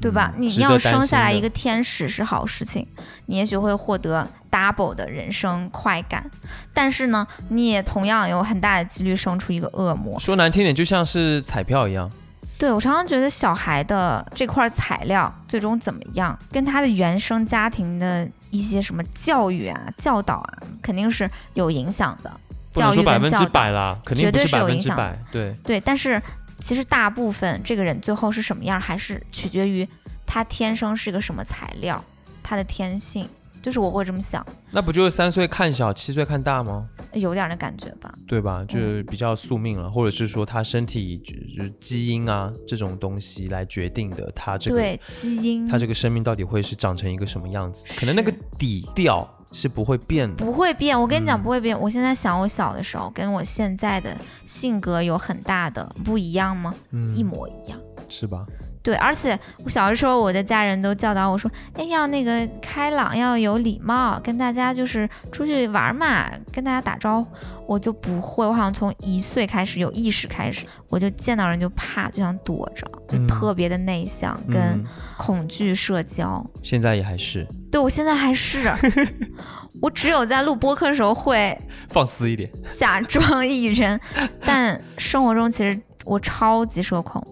[0.00, 0.32] 对吧？
[0.36, 2.86] 嗯你要生下来一个天使是好事情，
[3.26, 6.24] 你也许会获得 double 的人生快感，
[6.72, 10.18] 但是呢，你也同样有很大的几率生出一个恶魔。
[10.18, 12.10] 说难听点，就像是彩票一样。
[12.58, 22.32] 对我常常觉得小孩的这块材料最终怎么样，跟他的原生家庭的一些什么教育啊、教导啊，肯定是有影响的。
[22.72, 25.18] 教育说百分之百啦，肯定是有影响分之百。
[25.30, 26.20] 对，对，但是
[26.68, 29.88] 其实大部分这个人最后是什么样，还是取决于
[30.26, 32.04] 他天生是个什么材料，
[32.42, 33.26] 他的天性。
[33.62, 36.86] 就是我会这么想，那不就是三岁看小，七岁看大吗？
[37.14, 38.14] 有点儿那感觉吧。
[38.26, 38.62] 对吧？
[38.68, 47.84] 就是比较宿命了，或者是说他身体就就是基因啊这种东西来决定的，他这个对，基因他这个生命到底会是长成一个什么样子？
[47.98, 50.44] 可能那个底调是不会变的。
[50.44, 51.00] 不会变。
[51.00, 51.78] 我跟你讲，嗯不会变。
[51.78, 56.74] 我现在想，我小的时候跟我现在的性格有很大的不一样吗？
[56.90, 57.78] 嗯一模一样。
[58.08, 58.46] 是吧？
[58.82, 67.30] 对，而且我小的时候，我的家人都教导我说，哎，要那个开朗，要有礼貌，跟大家就是出去玩嘛，跟大家打招呼。
[67.66, 74.84] 我就不会，我好像从一岁开始有意识开始，我就见到人就怕，就想躲着，就嗯特别的内向，跟嗯
[75.18, 76.42] 恐惧社交。
[76.62, 78.72] 现在也还是对我现在还是，
[79.82, 81.56] 我只有在录播客的时候会
[81.90, 82.50] 放肆一点。
[82.78, 84.00] 假装艺人，
[84.40, 87.22] 但生活中其实我超级社恐，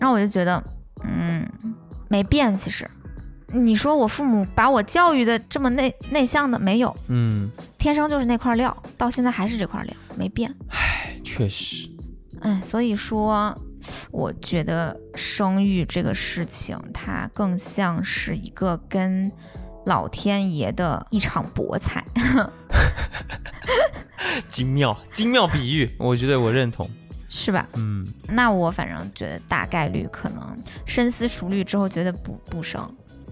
[0.00, 0.60] 然后我就觉得，
[1.04, 1.46] 嗯，
[2.08, 2.52] 没变。
[2.56, 2.88] 其实，
[3.48, 10.52] 你说我父母把我教育的这么内内向的没有，嗯，天生就是那块料，到现在还是这块料，没变。
[10.70, 11.88] 唉确实，
[12.40, 13.56] 嗯，所以说，
[14.10, 19.30] 我觉得生育这个事情，它更像是一个跟
[19.86, 22.04] 老天爷的一场博彩。
[24.48, 26.88] 精妙，精妙比喻，我觉得我认同。
[27.30, 27.66] 是吧？
[27.76, 30.42] 嗯，那我反正觉得大概率可能
[30.84, 32.78] 深思熟虑之后觉得不不生。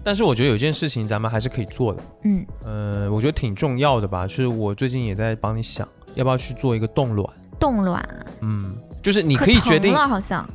[0.01, 5.85] 但是我觉得有一件事情咱们还是可以做的，嗯，呃，我觉得挺重要的吧，就是我最近也在帮你想，
[6.15, 7.29] 要不要去做一个冻卵。
[7.59, 8.01] 冻卵
[8.39, 10.49] 嗯，就是你可可以决定，了好像。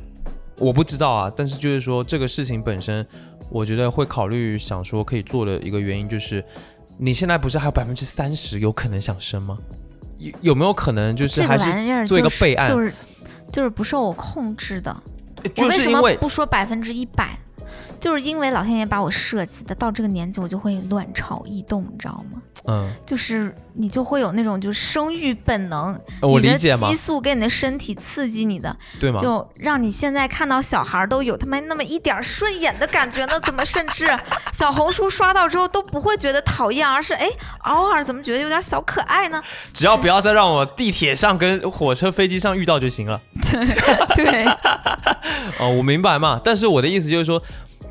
[0.57, 3.05] 我不知道啊，但是就是说这个事情本身，
[3.49, 6.43] 我觉得会考虑想说可以做的一个原因就是，
[6.97, 9.59] 你现在不是还有百分之三十有可能想生吗？
[10.17, 12.93] 有有没有可能就是还是做一个就是备案就是
[13.55, 14.93] 就是不受我控制的。
[15.41, 17.39] 我就为什么不说百分之一百？
[18.01, 22.41] 就是因为老天爷把我设计的，到这个年纪我就会卵巢异动，你知道吗？
[22.65, 29.19] 嗯，就是你就会有那种就是生育本能，呃我你的理解嘛激，素给你的身体刺激你的，对吗？
[29.21, 33.39] 就让你现在看到小孩儿都有他妈那么一点儿顺眼的感觉呢？
[33.41, 34.07] 怎么甚至
[34.53, 37.29] 小红书刷到之后都不会觉得讨厌，而是哎，
[37.63, 39.41] 偶尔怎么觉得有点小可爱呢？
[39.73, 43.19] 只要不要再让我地铁上跟火车、飞机上遇到就行了。
[44.15, 44.45] 对，
[45.59, 47.41] 哦，我明白嘛，但是我的意思就是说，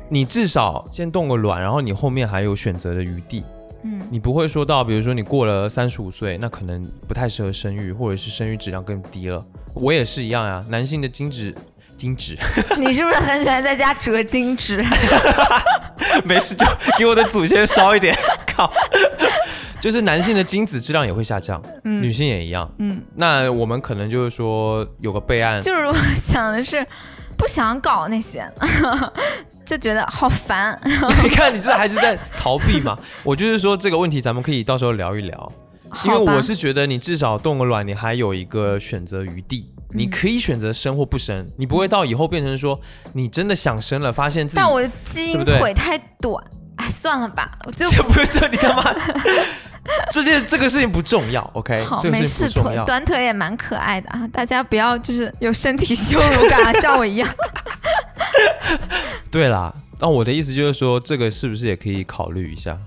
[0.09, 3.43] 你至少先动个卵，然后你后面还有选择的余地。
[3.85, 9.45] 嗯，你不会说到，比如说你过了三十五岁，那可能不太适合生育，或者是生育质量更低了。
[9.75, 11.53] 我也是一样呀，男性的精子，
[11.95, 12.35] 精子。
[12.77, 14.83] 你是不是很喜欢在家折精纸？
[16.25, 16.65] 没事就
[16.97, 18.17] 给我的祖先烧一点，
[18.47, 18.71] 靠，
[19.79, 22.67] 就是男性的精子质量也会下降，女嗯性也一样。
[22.79, 25.93] 嗯，那我们可能就是说有个备案，就是我
[26.27, 26.83] 想的是
[27.37, 28.49] 不想搞那些，
[29.65, 30.79] 就觉得好烦。
[31.23, 32.97] 你看你这还是在逃避嘛？
[33.23, 35.51] 我就是说这个问题咱们可以到时候聊一聊，
[36.05, 39.71] 因为我是觉得你至少动个卵，你还有一个选择余地。
[39.91, 42.77] 你嗯可以选择生或不生，你不会到以后变成说
[43.13, 46.43] 你真的想生了，发现自己但我的基因腿太短，
[46.75, 48.93] 哎，算了吧，我就这不是这你他妈
[50.11, 52.49] 这件这个事情不重要，OK，好，这个没事。
[52.49, 57.29] 腿短腿也蛮可爱的啊，大家不要就是有身体羞辱感啊， 像我一样。
[59.29, 62.77] 对啦，那我的意思就是说，这个是不是也可以考虑一下？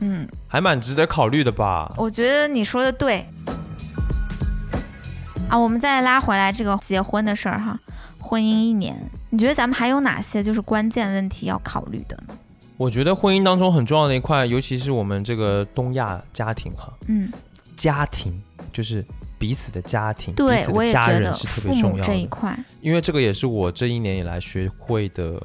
[0.00, 1.92] 嗯，还蛮值得考虑的吧？
[1.96, 3.26] 我觉得你说的对。
[5.48, 7.78] 啊，我们再拉回来这个结婚的事儿哈，
[8.18, 8.96] 婚姻一年，
[9.30, 12.34] 你觉得咱们还有哪些就是关键问题要考虑的呢？
[12.76, 17.30] 我觉得婚姻当中很重要的一块，尤其是我们这个东亚家庭哈，嗯，
[17.76, 18.32] 家庭
[18.72, 19.04] 就是
[19.38, 22.12] 彼此的家庭，对，此我的家人是特别重母要的。
[22.12, 25.40] 这一块，因为这个也是我这一年以来学会的，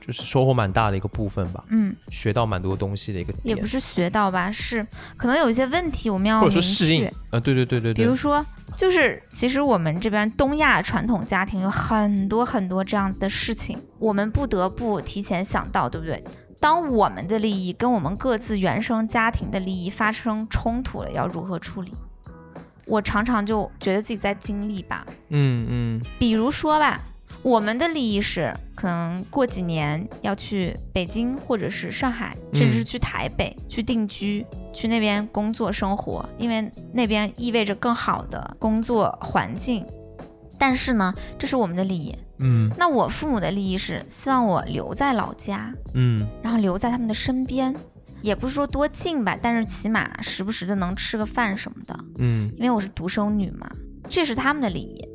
[0.00, 4.86] 就是收获蛮大的一个部分吧，嗯，学到蛮多东西的一个点也不，是学到吧，是
[5.16, 7.12] 可能有一些问题我们要或者说适应啊。。
[7.30, 8.44] 呃，对对对对对，比如说，
[8.76, 16.22] 就是其实我们这边东亚传统家庭有很多很多这样子的事情，我们不得不提前想到，对不对？
[16.60, 21.92] 当我们的利益跟我们各自原生家庭的利益发生冲突了，要如何处理？
[22.84, 27.00] 我常常就觉得自己在经历吧，嗯嗯比如说吧，
[27.42, 39.86] 我们的利益是可能过几年要去北京或者是上海，甚至是嗯去台北、去定居，去那边工作生活，因为那边意味着更好的工作环境。
[40.58, 42.16] 但是呢，这是我们的利益。
[42.38, 47.74] 嗯那我父母的利益是希望我留在老家，嗯然后留在他们的身边，
[48.22, 51.98] 也不是说多近吧，但是起码时不时的能吃个饭什么的。
[52.18, 53.70] 嗯因为我是独生女嘛，
[54.08, 55.08] 这是他们的利益。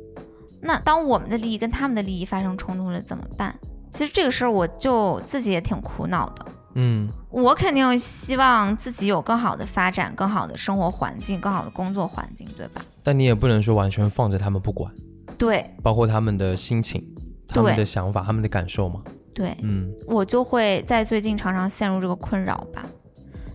[0.60, 3.54] 那当我们的利益跟他们的利益发生冲突了，怎么办？
[3.92, 6.46] 其实这个事儿我就自己也挺苦恼的。
[6.76, 12.84] 嗯我肯定希望自己有更好的发展、更好的生活环境、更好的工作环境，对吧？
[13.02, 14.92] 但你也不能说完全放着他们不管，
[15.38, 15.74] 对。
[15.82, 17.04] 包括他们的心情、
[17.48, 19.02] 他们的想法、他们的感受嘛。
[19.34, 19.92] 对，嗯。
[20.06, 22.84] 我就会在最近常常陷入这个困扰吧。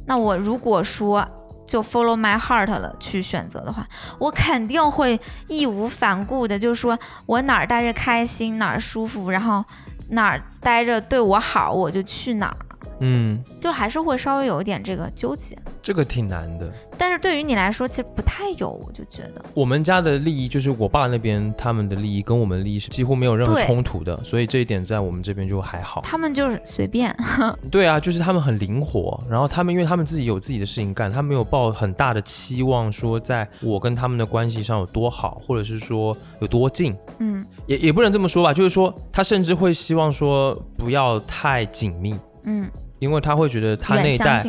[0.06, 1.28] 那我如果说
[1.66, 3.88] 就 follow my heart 了去选择的话，
[4.18, 9.64] 我肯定会义无反顾的，就是说我哪儿待着开心，哪儿舒服，然后
[10.10, 12.58] 哪儿待着对我好，我就去哪儿，
[13.00, 15.58] 嗯，就还是会稍微有一点这个纠结。
[15.82, 16.72] 这个挺难的。
[16.98, 26.02] 但是对于你来说，其实不太有，我就觉得，我们家的利益就是我爸那边他们的利益跟我们的利益是几乎没有任何冲突的，所以这一点在我们这边就还好。
[26.02, 27.16] 他们就是随便，
[27.72, 42.16] 对啊，就是他们很灵活，然后他们因为他们自己有自己的事情干，他没有抱很大的期望说在我跟他们的关系上有多好，或者是说有多近，嗯也也不能这么说吧，就是说他甚至会希望说不要太紧密。
[42.44, 44.44] 嗯，因为他会觉得他那一代，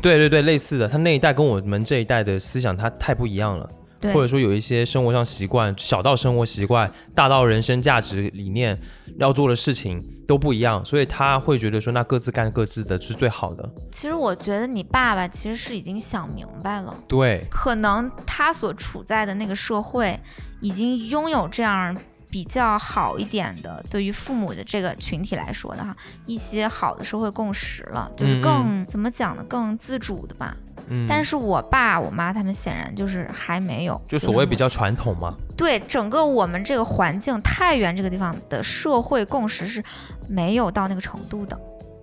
[0.00, 3.68] 对对对，类似的，他那一代跟我们这一代的思想他太不一样了，
[4.12, 8.78] 或者说有一些生活上习惯，小到生活习惯，大到人生价值理念，
[9.18, 13.68] 要做的事情都不一样，所以他会觉得说那各自干各自的是最好的。
[13.90, 16.94] 其实我觉得你爸爸其实是已经想明白了。
[17.08, 20.18] 对，可能他所处在的那个社会
[20.60, 21.96] 已经拥有这样
[22.34, 30.56] 比较好一点的，对于父母的这个群体来说的哈，一些好的社会共识了，就是更、怎么讲呢，更自主的吧。
[30.88, 39.80] 嗯，但是我爸我妈他们显然就是还没有，就所谓比较传统嘛，对整个我们这个环境，太原这个地方的社会共识是
[40.28, 41.56] 没有到那个程度的，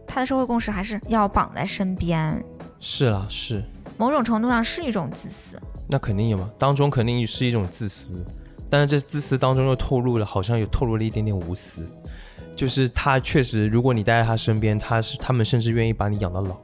[0.08, 2.42] 他的社会共识还是要绑在身边，
[2.80, 3.62] 是啦，是，
[3.98, 5.60] 某种程度上是一种自私。
[5.90, 8.26] 那肯定有嘛，当中肯定是一种自私，
[8.72, 11.86] 但是这自私当中又透露了，好像有透露了一点点无私，
[12.56, 16.56] 就是他确实，如果你待在他身边，他是他们甚至愿意把你养到老，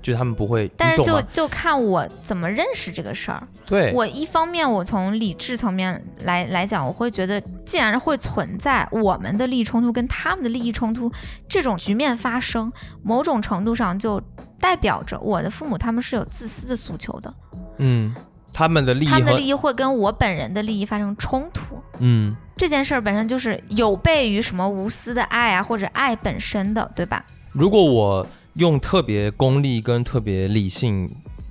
[0.00, 1.22] 就是他们不会，但是就？
[1.30, 3.46] 就看我怎么认识这个事儿。
[3.66, 11.12] 对，我一方面，我从理智层面来来讲，我会觉得，既然会存在我们的利益冲突跟他们的利益冲突
[11.48, 14.20] 这种局面发生，某种程度上就
[14.58, 17.34] 代表着我的父母他们是有自私的诉求的，
[17.78, 18.14] 嗯，
[18.52, 21.80] 他们的利益他们的利益会跟我本人的利益发生冲突。
[22.00, 27.24] 嗯，这件事儿本身就是有悖于什么无私的爱啊，或者爱本身的，对吧？
[27.52, 31.08] 如果我用特别功利跟特别理性、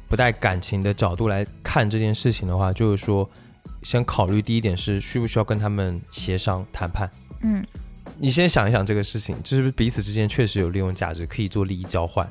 [0.08, 3.28] 不带感情的角度来看这件事情的话，就是说，
[3.82, 7.10] 先考虑第一点是需不需要跟他们协商谈判。
[7.42, 7.66] 嗯，
[8.20, 12.30] 你先想一想这个事情，就是彼此之间确实有利用价值，可以做利益交换。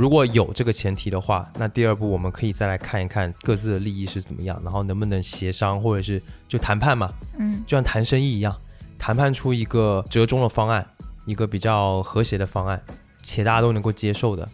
[0.00, 8.56] 如果有这个前提的话，那第二步我们可以再来看一看各自的利益是怎么样，然后能不能协商，或者是就谈判嘛，嗯，就像谈生意一样，
[8.98, 10.86] 谈判出一个折中的方案，
[11.26, 12.80] 一个比较和谐的方案，
[13.22, 14.48] 且大家都能够接受的。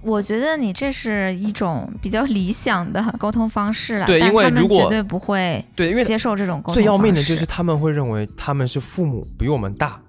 [0.00, 10.00] 我觉得你这是一种比较理想的沟通方式了，对因为如果绝对不会对，因为接受这种沟通最要命的就是他们会认为他们是父母比我们大，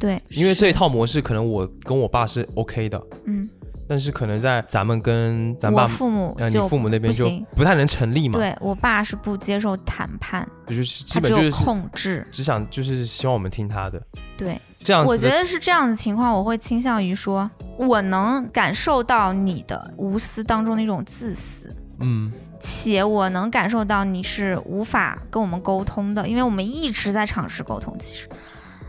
[0.00, 3.48] 对，因为这一套模式可能我跟我爸是 OK 的，嗯，
[3.88, 12.26] 但是可能在咱们跟咱我爸父母呃你就父母那边就不太能成立嘛，对我爸是不接受谈判，就是基本就是控制。
[12.30, 14.02] 只想就是希望我们听他的
[14.36, 15.08] 对，这样子。
[15.08, 21.74] 我觉得是这样的情况，我会倾向于说，我能感受到你的无私当中的一种自私。
[22.00, 27.96] 嗯，且我能感受到你是无法跟我们沟通的，因为我们一直在尝试沟通。
[27.98, 28.28] 其实，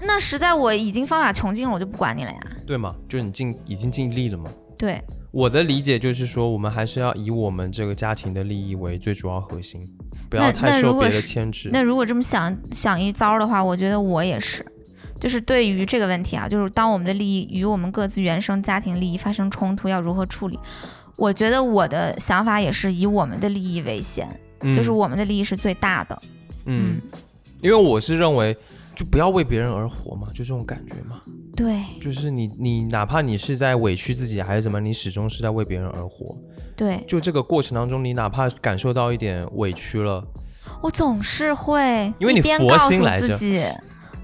[0.02, 2.40] 那实在我已经方法穷尽了，我就不管你了呀。
[2.66, 4.50] 对嘛，就是你尽已经尽力了嘛。
[4.78, 9.90] 对，我的理解就是说，我们还是要以我们这个家庭的利益为最主要核心，
[10.30, 11.70] 不要太受别的牵制。
[11.74, 14.66] 那如果这么想想一遭的话，我觉得我也是，
[15.20, 20.60] 就是对于这个问题啊，就是当我们的利益与我们各自原生家庭利益发生冲突，要如何处理？
[21.16, 24.28] 我觉得我的想法也是以我们的利益为先，
[24.62, 26.22] 嗯就是我们的利益是最大的。
[26.66, 27.02] 嗯，
[27.62, 28.56] 因为我是认为，
[28.96, 31.20] 就不要为别人而活嘛，就这种感觉嘛。
[31.58, 36.38] 对就是你你哪怕你是在委屈自己还是怎么，你始终是在为别人而活。
[36.76, 40.24] 对，就这个过程当中，你哪怕感受到一点委屈了，
[40.84, 43.66] 我总是会因为你佛心来着自己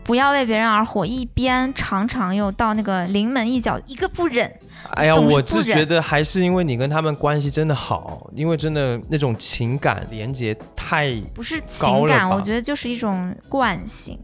[0.04, 4.54] 不要为别人而活，一边常常又到那个临门一脚，一个不忍。
[4.92, 14.20] 哎呀，我是觉得还是因为你跟他们关系真的好，因为真的那种情感连接太不是情感，我觉得就是一种惯性，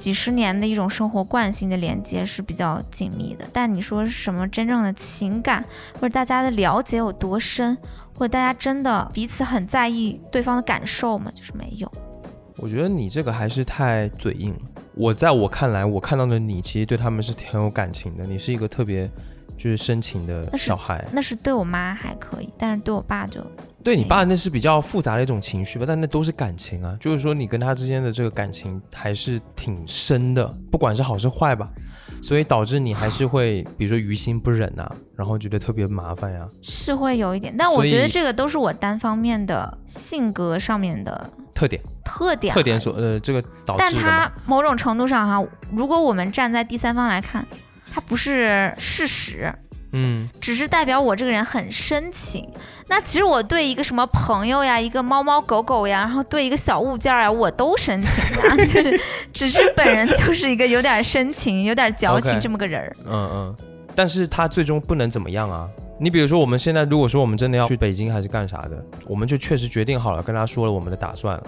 [0.00, 3.44] 几十年的一种生活惯性的连接是比较紧密的。
[3.52, 5.62] 但你说什么真正的情感，
[6.00, 7.76] 或者大家的了解有多深，
[8.14, 11.30] 或者大家真的彼此很在意对方的感受吗？
[11.34, 11.92] 就是没有。
[12.56, 14.60] 我觉得你这个还是太嘴硬了。
[14.94, 19.10] 我在我看来，我看到的你其实对他们是挺有感情的，你是一个特别
[19.60, 21.04] 就是深情的小孩。
[21.12, 23.44] 那是对我妈还可以，但是对我爸就
[23.84, 31.68] 对你爸那是比较复杂的一种情绪吧，但那都是感情啊，就是说你跟他之间的这个感情还是挺深的，不管是好是坏吧，
[32.22, 41.82] 所以导致你还是会，比如说于心不忍啊，然后觉得特别麻烦呀、是会有一点，但我觉得这个都是我单方面的性格上面的特点。
[42.02, 44.32] 特点特点所呃这个导但它致的嘛。
[44.44, 47.46] 某种程度上哈，如果我们站在第三方来看，
[47.92, 49.52] 它不是事实，
[49.92, 52.48] 嗯，只是代表我这个人很深情。
[52.88, 58.10] 那其实我对一个什么朋友呀，一个猫猫狗狗呀，然后对一个小物件儿呀，我都深情
[58.42, 59.00] 呀， 就是
[59.32, 62.96] 只是本人就是一个有点深情、有点矫情这么个人儿。
[63.06, 63.56] 嗯嗯，
[63.94, 65.68] 但是他最终不能怎么样啊。
[66.02, 71.42] 你比如说，我们现在如果说我们真的要去北京还是干啥的，我们就确实决定好了，跟他说了我们的打算了，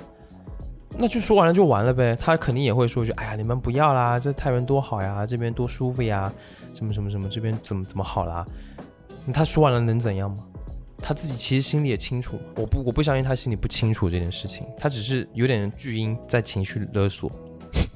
[0.98, 2.16] 那就说完了就完了呗。
[2.20, 6.32] 他肯定也会说一句：“哎呀，你们不要啦，这太原多好呀，这边多舒服呀，
[6.74, 8.46] 什么什么什么，这边怎么怎么好啦。”
[9.32, 10.38] 他说完了能怎样吗？
[10.98, 17.30] 他自己其实心里也清楚，我不我不相信他心里不清楚这件事情，他只是有点巨婴在情绪勒索，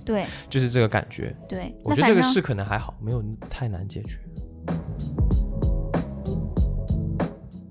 [0.04, 1.34] 对 就是这个感觉。
[1.48, 4.18] 对，我觉得这个事可能还好，没有太难解决。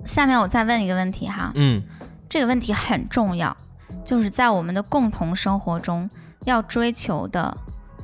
[0.06, 1.84] 下面我再问一个问题哈，嗯。
[2.28, 3.56] 这个问题很重要，
[4.06, 6.08] 就是在我们的共同生活中
[6.46, 7.58] 要追求的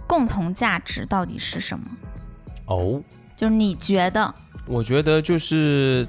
[0.07, 1.85] 共同价值到底是什么？
[2.65, 3.01] 哦，
[3.35, 4.33] 就是你觉得
[4.65, 6.07] 我觉得就是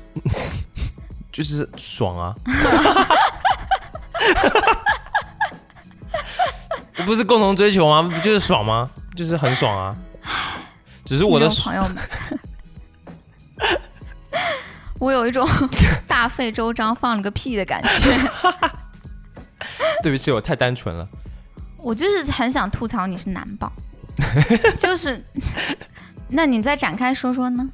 [1.30, 2.34] 就是爽啊！
[7.06, 8.02] 不是共同追求吗？
[8.02, 8.88] 不就是爽吗？
[9.14, 9.96] 就是很爽啊！
[11.04, 11.96] 只是我的朋友们，
[14.98, 15.46] 我有一种
[16.06, 18.18] 大费周章放了个屁的感觉。
[20.02, 21.08] 对不起，我太单纯了。
[21.78, 23.72] 我就是很想吐槽你是男宝，
[24.78, 25.22] 就是，
[26.28, 27.68] 那你再展开说说呢？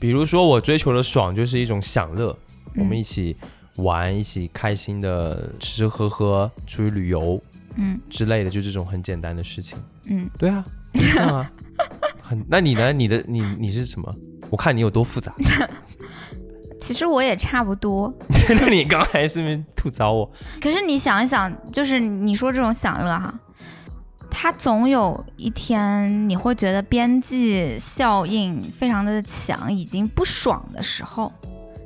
[0.00, 2.36] 比如说，我追求的爽就是一种享乐，
[2.76, 3.36] 我们嗯一起
[3.76, 7.40] 玩，一起开心的吃吃喝喝，出去旅游
[7.76, 9.76] 嗯之类的，就这种很简单的事情。
[10.04, 10.64] 嗯，对啊，
[10.94, 11.50] 很像啊，
[12.22, 12.44] 很。
[12.48, 12.92] 那你呢？
[12.92, 14.14] 你的你你是什么？
[14.50, 15.34] 我看你有多复杂。
[16.88, 18.10] 其实我也差不多。
[18.48, 20.30] 那你刚才是不是吐槽我？
[20.58, 23.38] 可是你想一想，就是你说这种享乐哈，
[24.30, 31.30] 它总有一天你会觉得边际效应非常的强，已经不爽的时候。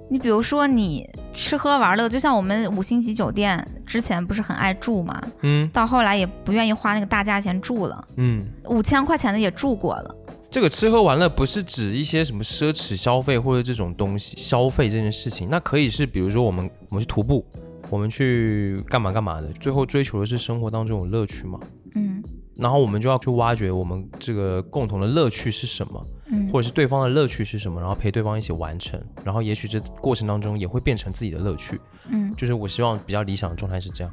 [0.08, 8.46] 你比如说，你吃喝玩乐，就像我们五星级酒店之前不是很爱住嘛，嗯到后来也不愿意花那个大价钱住了，嗯。
[8.66, 10.14] 五千块钱的也住过了。
[10.52, 17.42] 这个吃喝玩乐不是指一些什么奢侈消费或者这种东西消费这件事情，那可以是比如说我们我们去徒步，
[17.88, 21.58] 我们去干嘛干嘛的，最后追求的是生活当中有乐趣嘛。
[21.94, 22.22] 嗯
[22.54, 31.80] 然后我们就要去挖掘我们这个共同的乐趣是什么，嗯，或者是对方的乐趣是什么，然后陪对方一起完成，然后也许这过程当中也会变成自己的乐趣。
[32.10, 34.12] 嗯就是我希望比较理想的状态是这样，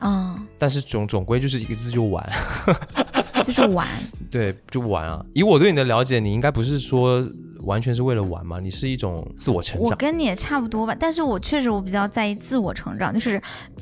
[0.00, 2.30] 啊、但是总总归就是一个字就玩。
[3.44, 3.86] 就是玩。
[4.30, 5.24] 对，就玩啊！
[5.34, 7.20] 以我对你的了解，你应该不是说
[7.64, 9.98] 完全是为了玩嘛，你是一种自我成长我长。
[9.98, 13.40] 跟你也差不多吧，但是我确实我比较在意自我成长，就是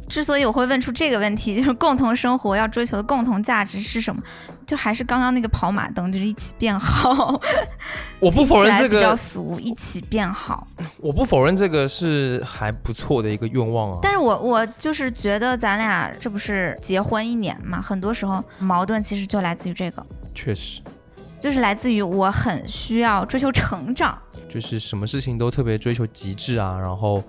[0.09, 4.23] 之所以我会问出这个问题， 就是共同生活要追求的共同价值是什么？
[4.67, 7.41] 就还是刚刚那个跑马灯，就是一起变好。
[8.21, 10.67] 我不否认这个比较个，俗，一起变好。
[10.99, 13.99] 我不否认这个是还不错的一个愿望啊。
[14.03, 20.81] 但是我我就是觉得咱俩这不是结婚一年嘛，很多时候矛盾其实就来自于这个，确实，
[21.41, 24.17] 就是来自于我很需要追求成长。
[24.49, 27.23] 就是什么事情都特别追求极致啊，然后，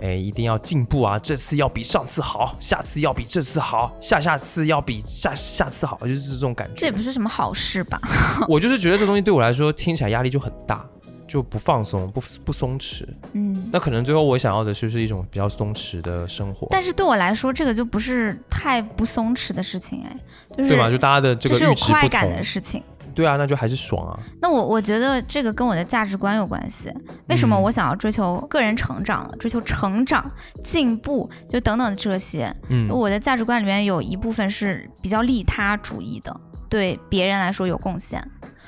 [0.00, 6.92] 哎，一定要进步啊，这次要比上次好，下次要比这次好，下下次要比下下次好，就是这种感觉这也。
[6.92, 8.00] 不是什么好事吧？
[8.48, 10.86] 我就是觉得这东西对我来说听起来压力就很大，
[11.28, 13.06] 就不放松，不不松弛。
[13.34, 13.68] 嗯。
[13.70, 20.16] 那可能最后我想要的就是一种比较松弛的生活，但是对我来说，这个就不是太不松弛的事情，哎，
[20.56, 20.90] 就是对吗？
[20.90, 22.82] 就大家的这个是有快感的，事情。
[23.14, 24.18] 对啊，那就还是爽啊。
[24.40, 26.92] 那我我觉得这个跟我的价值观有关系。
[27.28, 30.30] 为什么嗯我想要追求个人成长，追求成长、
[30.64, 32.54] 进步，就等等这些？
[32.68, 36.34] 嗯，我的价值观里面有一部分是比较利他主义的，
[36.68, 38.22] 对别人来说有贡献，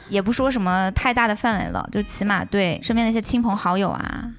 [0.08, 4.30] 也不说什么太大的范围了，就起码对身边的一些亲朋好友啊，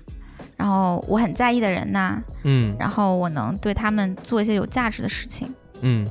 [0.55, 5.53] 然后我很在意的人呐、嗯然后我能对他们做一些有价值的事情。
[5.81, 6.07] 嗯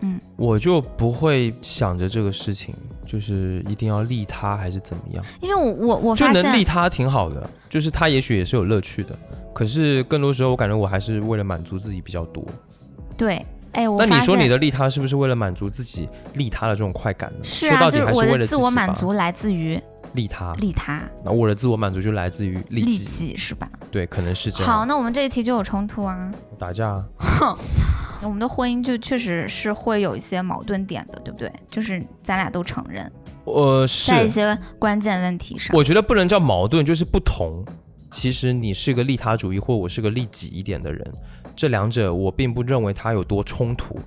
[0.00, 2.74] 嗯，我就不会想着这个事情，
[3.06, 9.16] 就是一定要利他还是怎么样，因为我我我就，能利他挺好的，就是他也许也是有乐趣的，
[9.52, 12.44] 可是更多时候我感觉我还是为了满足自己比较多。
[13.16, 17.38] 对，哎，我那你说你的利他是不是为了满足自己利他的这种快感呢？
[17.42, 19.80] 是啊，说到底还是为了的自我己满足来自于
[20.14, 23.68] 利他，利他那我的自我满足就来自于利利己，是吧？
[23.90, 24.72] 对，可能是这样。
[24.72, 26.32] 好，那我们这一题就有冲突啊。
[26.58, 27.56] 打架哼，
[28.22, 31.52] 我们的婚姻就确实是会有一些矛盾点的，对不对？
[31.68, 33.10] 就是咱俩都承认，
[33.44, 35.76] 呃，是在一些关键问题上。
[35.76, 37.64] 我觉得不能叫矛盾，就是不同。
[38.10, 41.04] 其实你是个利他主义，或我是个利己一点的人，
[41.56, 43.98] 这两者我并不认为它有多冲突，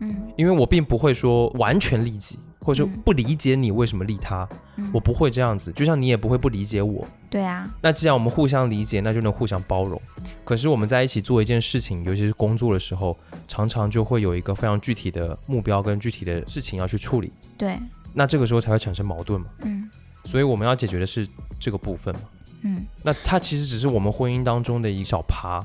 [0.00, 7.06] 嗯因为我并不会说完全利己，或者不理解你为什么利他，嗯我不会这样子，就像你也不会不理解我。
[7.28, 10.00] 对啊，那既然我们互相理解，那就能互相包容。
[10.42, 17.78] 可是我们在一起做一件事情，尤其是工作的时候，常常就会有一个非常具体的目标跟具体的事情要去处理，对，
[18.14, 19.46] 那这个时候才会产生矛盾嘛。
[19.62, 19.88] 嗯
[20.24, 21.28] 所以我们要解决的是
[21.60, 22.22] 这个部分嘛。
[22.62, 25.62] 嗯，那它其实只是我们婚姻当中的一小趴，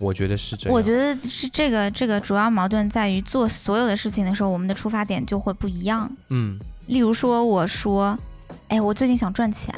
[0.00, 0.74] 我觉得是这样。
[0.74, 6.10] 我觉得是这个这个主要矛盾在于做所有的事情的时候，我们的出发点就会不一样。
[6.30, 8.18] 嗯例如说，我说，
[8.68, 9.72] 哎，我最近想赚钱，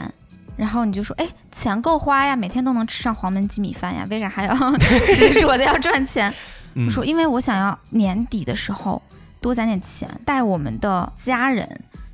[0.56, 4.54] 然后你就说，哎，钱够花呀，每天都能吃上黄焖鸡米饭呀，为啥还要
[5.14, 6.32] 执着的要赚钱？
[6.74, 9.02] 嗯我说，因为我想要年底的时候
[9.42, 11.68] 多攒点钱，带我们的家人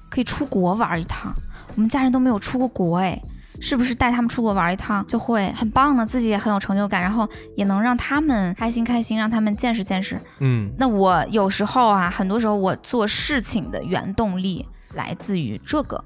[0.09, 1.33] 可以出国玩一趟。
[1.77, 3.21] 我们家人都没有出过国，哎，
[3.61, 6.07] 是不是带他们出国玩一趟就会很棒呢？
[6.07, 10.19] 自己也很有成就感，然后也能让他们开心开心，让他们见识见识。
[10.41, 16.03] 嗯那我有时候啊，很多时候我做事情的原动力来自于这个，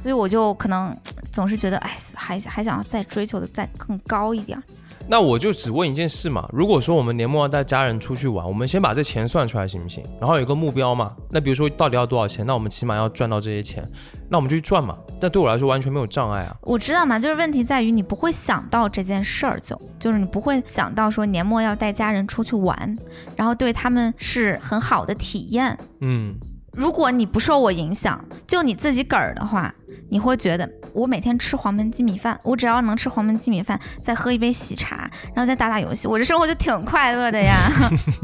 [0.00, 0.96] 所以我就可能
[1.36, 4.62] 总是觉得，哎，还还想要再追求的再更高一点儿。
[5.06, 10.02] 那我就只问一件事嘛，如果说我们年末要带家人出去玩，我们先把这钱算出来行不行？
[10.18, 13.86] 然后有一个目标嘛，那比如说到底要多少钱，那我们起码要赚到这些钱，
[14.30, 14.96] 那我们就去赚嘛。
[15.20, 16.56] 但对我来说完全没有障碍啊。
[16.62, 22.98] 我知道嘛，就是问题在于你不会想到这件事儿，就就是你不会想到说年末要带家人出去玩，
[23.36, 25.76] 然后对他们是很好的体验。
[26.00, 26.34] 嗯
[26.76, 29.74] 如果你不受我影响，就你自己个儿的话，
[30.10, 37.70] 你会觉得我每天吃黄焖鸡米饭，我只要能吃黄焖鸡米饭，再喝一杯喜茶，然后再打打游戏，我这生活就挺快乐的呀。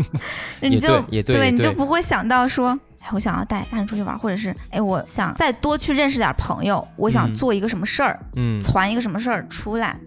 [0.60, 2.78] 你就对你就不会想到说。
[3.04, 9.98] 哎，我想要带家人出去玩，或者是哎，我想再多去认识点朋友，我想嗯做一个什么事儿，嗯，传一个什么事儿出来。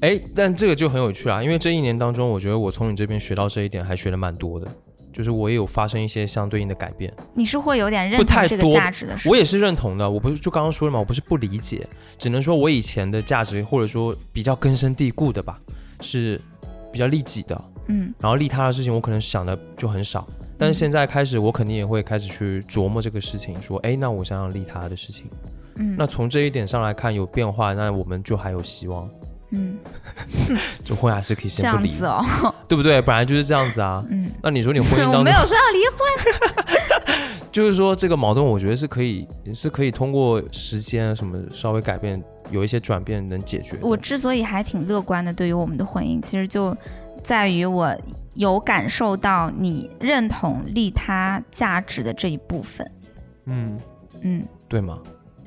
[0.00, 4.66] 哎，但这个就很有趣啊，因为这一年当中，我觉得我从你这边学到这一点还学的蛮多的，
[5.12, 7.12] 就是我也有发生一些相对应的改变。
[7.34, 11.86] 你是会有点认不同这个价值的，我也是认同的，我不是就刚刚说了嘛，我不是不理解，
[12.18, 15.60] 只能说我以前的价值或者说比较根深蒂固的吧，
[16.00, 16.40] 是
[16.92, 18.12] 比较利己的，嗯。
[18.18, 20.26] 然后利他的事情我可能想的就很少，
[20.58, 25.26] 但是现在开始我肯定也会开始去琢磨这个事情，说哎，那我想想利他的事情，
[25.76, 25.94] 嗯。
[25.98, 29.08] 那从这一点上来看有变化，那我们就还有希望，
[29.52, 29.78] 嗯，
[30.82, 33.00] 就婚还是可以这样先不离，子哦，对不对？
[33.02, 34.04] 本来就是这样子啊。
[34.10, 37.18] 嗯，那你说你婚姻我当中， 没有说要离婚，
[37.52, 43.76] 就是说这个矛盾，我觉得是可以，是可以通过时间啊什么稍微改变，有一些转变能解决。
[43.82, 46.74] 我之所以还挺乐观的，对于我们的婚姻，其实就
[47.22, 47.94] 在于我
[48.34, 52.90] 有感受到你认同利他价值的这一部分。
[53.44, 53.78] 嗯，
[54.22, 54.98] 嗯，对吗？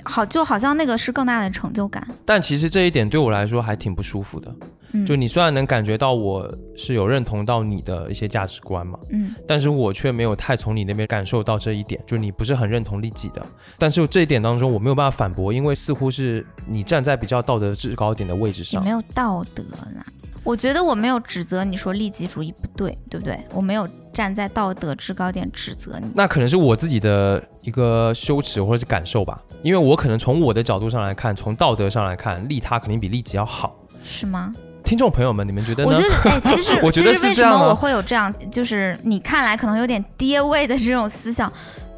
[0.06, 2.08] 好，就好像那个是更大的成就感。
[2.24, 4.56] 但其实这一点对我来说还挺不舒服的。
[4.92, 13.46] 嗯，就你虽然能感觉到我是有认同到你的一些价值观嘛，嗯但是我却没有太从你那边感受到这一点，就你不是很认同利己的。
[13.78, 18.92] 但是这一点当中我没有办法反驳，因为似乎是你站在比较道德制高点的位置上也没。
[18.92, 19.64] 有道德
[19.96, 20.06] 啦。
[20.46, 23.38] 我觉得我没有指责你说利己主义不对，对不对？
[23.52, 26.08] 我没有站在道德制高点指责你。
[26.16, 33.76] 那可能是我自己的一个羞耻或者是感受吧，因为我可能从我的角度上来看，从道德上来看，利他肯定比利己要好。
[34.04, 34.54] 是吗？
[34.84, 35.90] 听众朋友们，你们觉得呢？
[35.90, 41.52] 我觉得，哎，其实 我觉得为是这样啊什么我会有这样，就是你看来可能有点爹味的这种思想，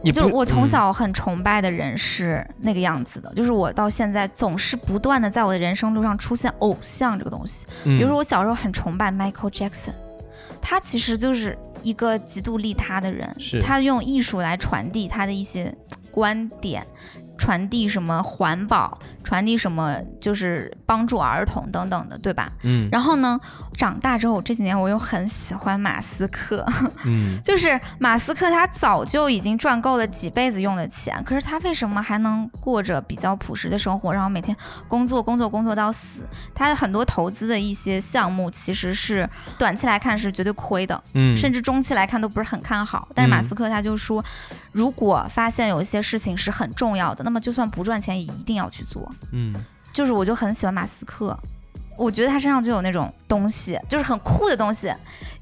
[0.03, 7.65] 就是我从嗯小很崇拜的人是那个样子的，就是我到现在总是不断的在我的人生路上出现偶像这个东西。
[7.85, 9.93] 嗯比如说我小时候很崇拜 Michael Jackson，
[10.61, 15.73] 他其实就是一个极度利他的人，是他用艺术来传递他的一些
[16.11, 16.85] 观点。
[17.37, 22.51] 传递什么环保，传递什么就是帮助儿童等等的，对吧？
[22.63, 23.39] 嗯然后呢，
[23.73, 26.65] 长大之后这几年我又很喜欢马斯克，
[27.05, 34.55] 嗯 就是马斯克他早就已经赚够了几辈子用的钱，可是他为什么还能过着比较朴实的生活，然后每天
[34.87, 35.99] 工作工作工作到死？
[36.55, 43.07] 他的很多投资的一些项目其实是短期来看是绝对亏的，嗯，甚至中期来看都不是很看好。
[43.13, 44.23] 但是马嗯斯克他就说，
[44.71, 49.11] 如果发现有一些事情是很重要的，那么就算不赚钱也一定要去做。
[49.33, 49.53] 嗯
[49.91, 51.37] 就是我就很喜欢马斯克，
[51.97, 54.93] 我觉得他身上就有那种东西，就是很酷的东西，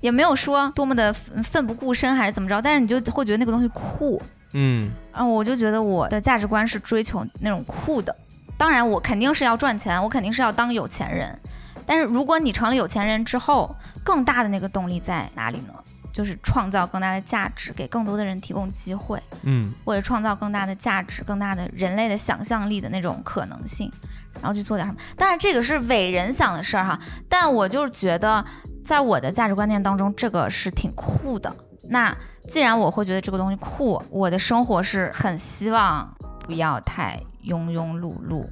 [0.02, 4.20] 也没有说多么的奋奋不顾身还是怎么着，但是你就会觉得那个东西酷，
[4.54, 8.16] 嗯嗯，我就觉得我的价值观是追求那种酷的。
[8.58, 11.38] 当然，我肯定是要赚钱，我肯定是要当有钱人。
[11.86, 15.74] 但是如果你成了有钱人之后，更大的那个动力在哪里呢？
[16.16, 19.22] 就是创造更大的价值，给更多的人提供机会。
[19.44, 23.92] 嗯或者创造更大的价值、更大的人类的想象力的那种可能性，
[24.36, 25.00] 然后去做点什么。
[25.18, 26.98] 当然这个是伟人想的事儿哈，
[27.28, 28.46] 但我就是觉得，
[28.86, 31.54] 在我的价值观念当中，这个是挺酷的。
[31.90, 32.16] 那
[32.48, 36.10] 既然我会觉得这个东西酷，我的生活是很希望
[36.40, 38.48] 不要太庸庸碌碌，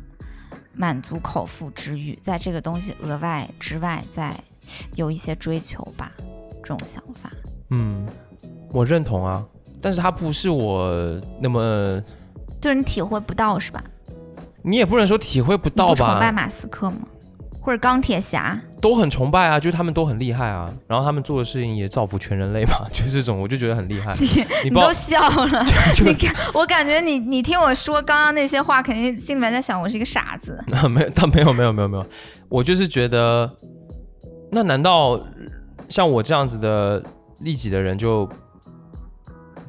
[0.74, 4.36] 满足口腹之欲，在这个东西额外之外再
[4.95, 6.11] 有一些追求吧，
[6.61, 7.32] 这种想法。
[7.74, 8.06] 嗯，
[8.72, 9.44] 我认同啊，
[9.82, 10.92] 但是它不是我
[11.42, 12.00] 那么，
[12.62, 13.84] 就是你体会不到是吧？
[14.62, 17.00] 你也不能说体会不到吧崇拜，马斯克吗？
[17.60, 18.60] 或者钢铁侠？
[18.82, 24.14] 都很崇拜啊，就是他们都很厉害啊，然后他们做的事情也造福全人类嘛， 就这种我就觉得很厉害。
[24.64, 25.66] 你都笑了，
[26.04, 30.62] 你看，我感觉你你听我说刚刚那些话，肯定心里面在想我是一个傻子。
[30.90, 32.06] 没有，但没有没有没有没有，
[32.50, 33.50] 我就是觉得，
[34.52, 35.18] 那难道
[35.88, 37.02] 像我这样子的
[37.44, 38.28] 利己的人就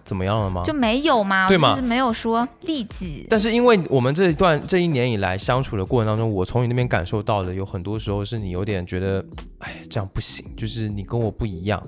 [0.05, 0.62] 怎么样了吗？
[0.64, 1.49] 就没有吗？
[1.49, 3.27] 对吗就是没有说利己。
[3.31, 9.25] 但是因为我们这一段这一年以来相处的过程当中，我从你那边感受到的有很多时候是你有点觉得，
[9.61, 11.83] 哎，这样不行，就是你跟我不一样，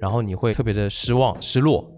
[0.00, 1.90] 然后你会特别的失望、失落。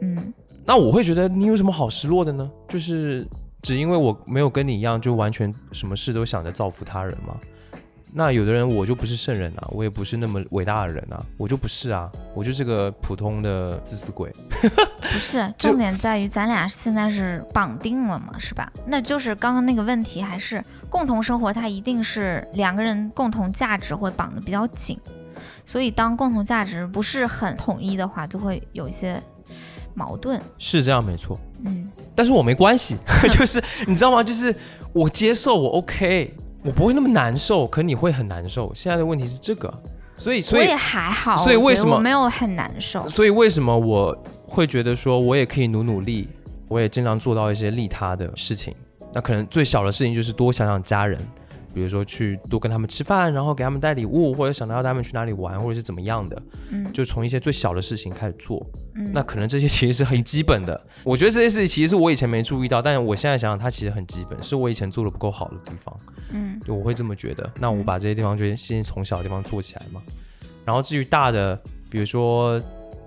[0.00, 0.32] 嗯，
[0.66, 2.50] 那我会觉得你有什么好失落的呢？
[2.68, 3.24] 就是
[3.62, 7.36] 只因为我没有跟你一样，就完全什么事都想着造福他人吗？
[8.14, 14.30] 那有的人我就不是圣人啊，我也不是那么伟大的人啊，我就不是啊，我就是个普通的自私鬼。
[14.60, 18.70] 不是，重点在于咱俩现在是绑定了嘛，是吧？
[18.86, 24.98] 那就是刚刚那个问题，还是共同生活，它一定是两个人共同价值会绑得比较紧，
[25.64, 29.20] 所以当共同价值不是很统一的话，就会有一些
[29.94, 30.38] 矛盾。
[30.58, 32.96] 是这样没错，嗯，但是我没关系，
[33.32, 34.22] 就是你知道吗？
[34.22, 34.54] 就是
[34.92, 36.34] 我接受，我 OK，
[36.64, 38.72] 我不会那么难受，可你会很难受。
[38.72, 39.82] 现在的问题是这个，
[40.16, 43.08] 所以所以我也还好，所以为什么我没有很难受？
[43.08, 46.28] 所以为什么我会觉得说我也可以努努力，
[46.68, 48.74] 我也尽量做到一些利他的事情？
[49.12, 51.18] 那可能最小的事情就是多想想家人，
[51.74, 58.64] 比如说去多跟他们吃饭，然后给他们带礼物，或者想到要带他们去哪里玩，或者是怎么样的，嗯，就从一些最小的事情开始做。
[58.94, 60.78] 嗯那可能这些其实是很基本的。
[61.02, 65.96] 我觉得这些事情其实是我以前没注意到，但是我现在想想，它其实很基本，是我以前做的不够好的地方。
[66.30, 67.50] 嗯就我会这么觉得。
[67.58, 70.02] 那我把这些地方就先从小的地方做起来嘛。
[70.64, 71.58] 然后至于大的，
[71.90, 72.60] 比如说，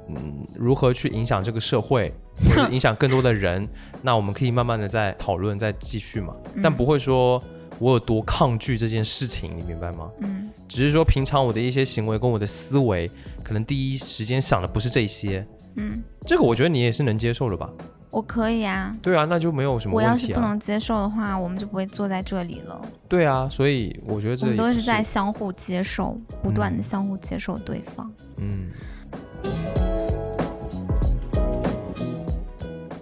[0.10, 2.12] 嗯，如何去影响这个社会，
[2.50, 3.68] 或者影响更多的人，
[4.02, 6.36] 那我们可以慢慢的再讨论，再继续嘛。
[6.62, 7.42] 但不会说
[7.80, 10.10] 我有多抗拒这件事情，你明白吗？
[10.22, 13.10] 嗯只是说平常我的一些行为跟我的思维，
[13.44, 15.46] 可能第一时间想的不是这些。
[15.76, 17.70] 嗯，这个我觉得你也是能接受的吧？
[18.10, 18.96] 我可以啊。
[19.02, 20.28] 对啊，那就没有什么我要问题啊。
[20.28, 22.82] 是不能接受的话，我们就不会坐在这里了。
[23.08, 28.12] 对啊，所以我觉得这都是在相互接受，不断的嗯相互接受对方。
[28.38, 28.70] 嗯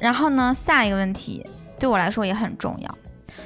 [0.02, 1.46] 然后呢，下一个问题
[1.80, 2.98] 对我来说也很重要，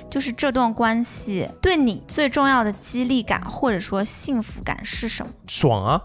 [0.09, 5.31] 就是这段关系对你最重要的激励感或者说幸福感是什么？
[5.47, 6.01] 爽啊。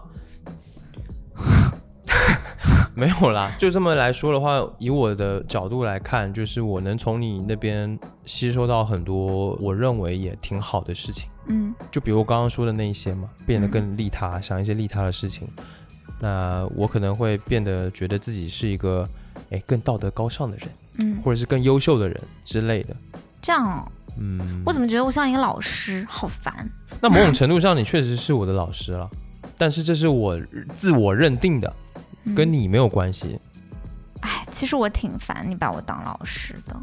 [2.95, 15.47] 没有啦，就这么来说的话，以我的角度来看，就是我能从你那边吸收到很多我认为也挺好的事情，嗯就比如我刚刚说的那一些嘛，变得更利他，想一些利他的事情，
[16.19, 19.09] 那我可能会变得觉得自己是一个
[19.49, 22.95] 哎更道德高尚的人，嗯，或者是更优秀的人之类的。
[23.43, 23.85] 这样哦，
[24.19, 26.67] 嗯，我怎么觉得我像一个老师，好烦。
[27.01, 29.07] 那某种程度上，你确实是我的老师了，
[29.57, 30.39] 但是这是我
[30.79, 31.71] 自我认定的，
[32.23, 33.37] 嗯跟你没有关系。
[34.21, 36.73] 哎，其实我挺烦你把我当老师的。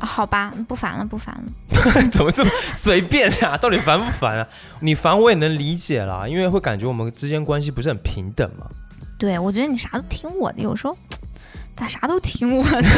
[0.00, 1.52] 啊好吧，不烦了，不烦了。
[2.10, 3.56] 怎么这么随便啊？
[3.58, 4.48] 到底烦不烦啊？
[4.80, 8.66] 你烦我也能理解啦，因为会感觉我们之间关系不是很平等嘛。
[9.18, 10.96] 对，我觉得你啥都听我的，有时候
[11.76, 12.82] 咋啥都听我的？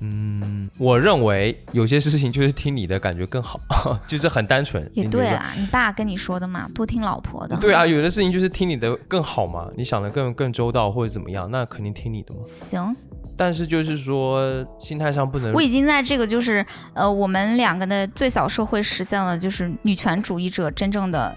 [0.00, 3.60] 嗯，我认为有些事情就是听你的感觉更好，
[4.06, 4.88] 就是很单纯。
[4.94, 5.04] 也。
[5.08, 7.56] 对啦，你爸跟你说的嘛，多听老婆的。
[7.56, 12.40] 对啊，，有的事情就是听你的更好嘛，你想的更更周到或者怎么样，那肯定听你的嘛。
[12.44, 12.96] 行，
[13.36, 21.34] 但是就是说心态上不能我已经在这个就是呃，我们两个的最小社会实现了就是女权主义者真正的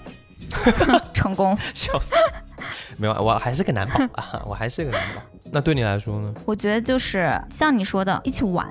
[1.14, 1.57] 成功。
[1.74, 2.14] 笑死。
[2.97, 5.22] 没有，我还是个男宝啊，我还是个男宝。
[5.52, 6.34] 那对你来说呢？
[6.45, 8.68] 我觉得就是像你说的，一起玩。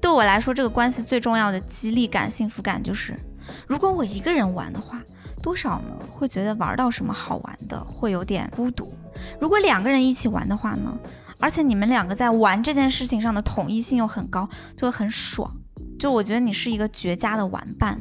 [0.00, 3.18] 对我来说，这个关系最重要的激励感、幸福感就是，
[3.66, 5.00] 如果我一个人玩的话，
[5.42, 8.92] 多少呢会觉得玩到什么好玩的，会有点孤独。
[9.40, 10.94] 如果两个人一起玩的话呢，
[11.38, 15.50] 而且你们两个在玩这件事情上的统一性又很高，就会很爽。
[15.98, 17.98] 就我觉得你是一个绝佳的玩伴，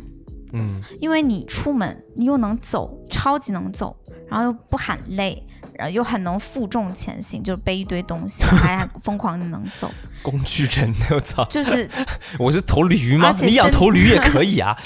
[0.51, 3.95] 嗯因为你出门你又能走，超级能走，
[4.27, 5.47] 然然后又不喊累，
[5.77, 11.45] 然后又很能负重前行，就是背一堆东西， 还疯狂的能走， 工具人，我操！
[11.45, 11.89] 就是
[12.39, 14.77] 我是头驴吗你养头驴也可以啊。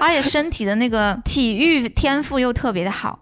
[0.00, 3.18] 而且身体的那个体育天赋又特别的好，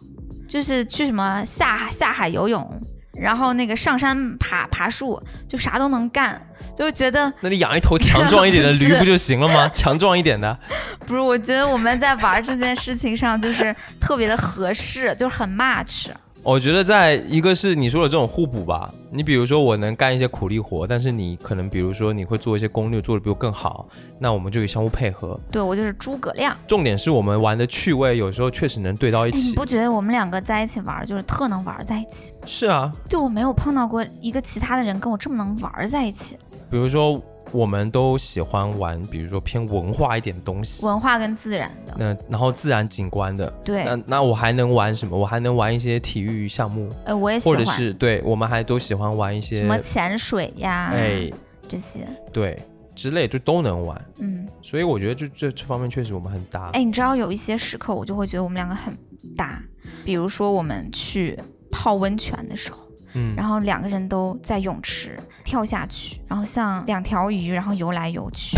[0.48, 2.80] 就是去什么下海下海游泳，
[3.14, 6.40] 然后那个上山爬爬树，就啥都能干，
[6.74, 9.68] 就觉得那你养一头强壮一点的驴不就行了吗？
[9.74, 10.58] 强壮一点的，
[11.06, 16.06] 不是，我觉得我们在玩这件事情上就是特别的合适，就是很 match。
[16.44, 18.92] 我觉得在一个是你说的这种互补吧。
[19.12, 23.86] 你比如说我能干一些苦力活，但是你可能比如说你会做一些攻略，做的比我更好，
[24.18, 25.38] 那我们就可以相互配合。
[25.52, 26.56] 对我就是诸葛亮。
[26.66, 29.54] 重点是我们玩的趣味有时候确实能对到一哎，你起。
[29.54, 32.32] 不觉得我们两个在一起玩就是特能玩在一起？
[32.44, 36.36] 是啊，就我没有碰到过一个其他的人跟我这么能玩在一起，
[36.68, 37.22] 比如说
[37.52, 40.84] 我们都喜欢玩，比如说偏文化一点的东西。
[40.84, 41.94] 文化跟自然的。
[41.98, 45.16] 那然后自然景观的，对，那那我还能玩什么？
[45.16, 51.30] 我还能玩一些体育项目，呃，我也喜欢或者是对我们还都喜欢玩一些什么潜水呀，哎
[51.68, 52.60] 这些，对
[52.94, 54.04] 之类就都能玩。
[54.18, 56.70] 嗯，所以我觉得就这这方面确实我们很搭。
[56.72, 58.96] 哎，你知道有一些时刻我就会觉得我们两个很
[59.36, 59.62] 搭，
[60.04, 61.38] 比如说我们去
[61.70, 62.78] 泡温泉的时候。
[63.14, 68.56] 嗯，然后两个人都在泳池跳下去，然后像两条鱼，然后游来游去。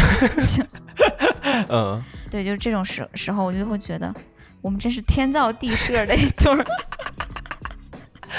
[1.68, 4.14] 嗯， 对，就是这种时时候，我就会觉得
[4.60, 6.64] 我们真是天造地设的一对儿，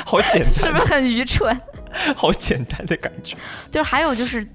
[0.06, 1.60] 好简单是不，是很愚蠢？
[2.16, 3.38] 好简单的感觉。
[3.72, 4.46] 就是还有就是，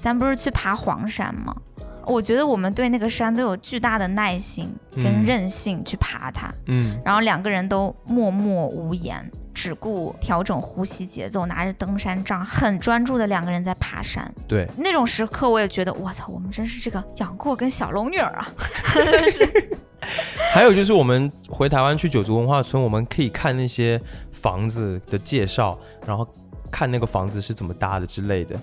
[0.00, 1.54] 咱不是去爬黄山吗？
[2.06, 14.32] 我觉得我们对那个山都有巨大的耐心跟嗯韧性去爬它，嗯，然后两个人都默默无言，只顾调整呼吸节奏，拿着登山杖，很专注的两个人在爬山。
[14.46, 18.48] 对，那种时刻，我也觉得，我操，我们真是这个杨过跟小龙女儿啊！
[20.52, 24.00] 还有就是我们回台湾去九族文化村，我们可以看那些
[24.30, 26.28] 房子的介绍，然后
[26.70, 28.54] 看那个房子是怎么搭的之类的。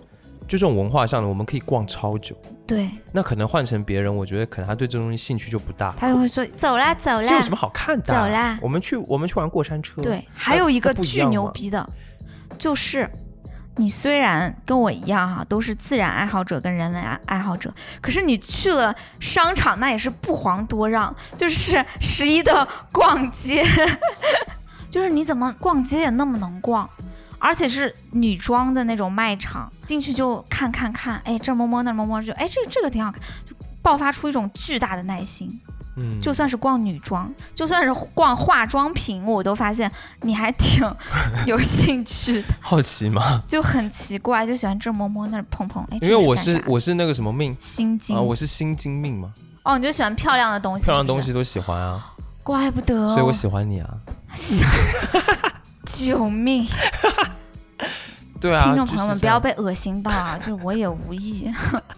[0.48, 2.36] 就这种文化上的，我们可以逛超久。
[2.76, 5.94] 对那可能换成别人，我觉得可能他对这东西兴趣就不大。
[5.98, 8.22] 他就会说走啦走啦，这有什么好看的啊？
[8.24, 10.02] 走啦我们去我们去玩过山车。
[10.02, 11.88] 对，还有一个巨牛逼的，
[12.58, 13.10] 就是
[13.76, 23.66] 你虽然跟我一样哈、都是自然爱好者跟人文爱爱好者，可是你去了商场，那也是不遑多让，就是 十一的逛街，
[24.90, 26.90] 就是你怎么逛街也那么能逛。
[27.42, 35.50] 而且是女装的那种卖场，进去就看看看，哎，这儿摸摸那儿摸摸，就哎这这个挺好看，就爆发出一种巨大的耐心。
[35.98, 40.82] 嗯，就算是逛女装，就算是逛化妆品，我都发现你还挺
[41.46, 43.44] 有兴趣的， 好奇吗？
[43.46, 45.84] 就很奇怪，就喜欢这摸摸那儿碰碰。
[45.92, 49.34] 哎，因为我是我是那个什么命心经、啊，我是心经命嘛，
[49.64, 53.90] 哦，你就喜欢漂亮的东西，漂亮的东西都喜欢啊，怪不得、哦，所以我喜欢你啊。
[55.92, 56.66] 救命！
[58.40, 61.52] 对啊，听众朋友们不要被恶心到啊， 就是我也无意。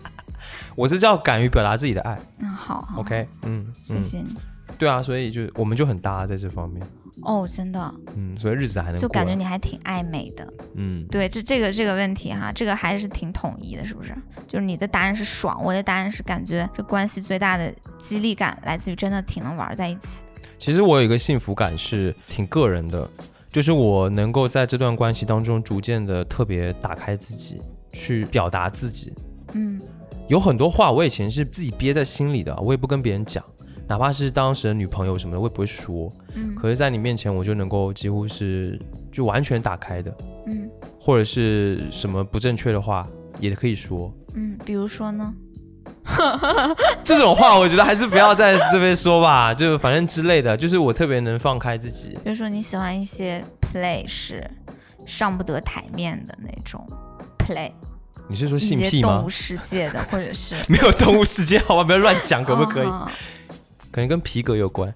[0.76, 2.18] 我是叫敢于表达自己的爱。
[2.39, 4.36] 嗯，好好 OK，嗯，嗯，谢谢你。
[4.78, 6.86] 对啊，所以就我们就很搭在这方面，
[7.22, 10.52] 哦，真的，嗯，所以日子还能就感觉你还挺爱美的。
[10.76, 14.16] 嗯，对，这这个这个问题哈，这个还是挺统一的，是不是？
[14.48, 20.24] 就是你的答案是爽，我的答案是感觉这关系最大的激励感来自于真的挺能玩在一起。
[20.58, 23.08] 其实我有一个幸福感是挺个人的，
[23.54, 29.14] 就是我能够在这段关系当中逐渐的特别打开自己，去表达自己。
[29.54, 29.80] 嗯
[30.28, 33.43] 有很多话我以前是自己憋在心里的，我也不跟别人讲，
[33.88, 36.12] 哪怕是当时的女朋友什么的，我也不会说。
[36.34, 38.82] 嗯可是，在你面前，我就能够几乎是
[39.12, 40.68] 就完全打开的，嗯
[40.99, 43.08] 或者是什么不正确的话
[43.39, 44.12] 也可以说。
[44.34, 45.32] 嗯，比如说呢？
[47.04, 52.18] 这种话，我觉得还是不要在这边说吧， 就反正之类的，就是我特别能放开自己。
[52.24, 54.49] 比如说你喜欢一些 play 是
[55.06, 56.86] 上不得台面的那种
[57.39, 57.72] play，
[58.28, 59.30] 你是说一性癖吗动物？
[59.30, 62.88] 世界的，或者是 没有动物世界，好吧，不要乱讲，可不可以？
[62.88, 63.10] 哦
[63.91, 64.91] 可能跟皮革有关。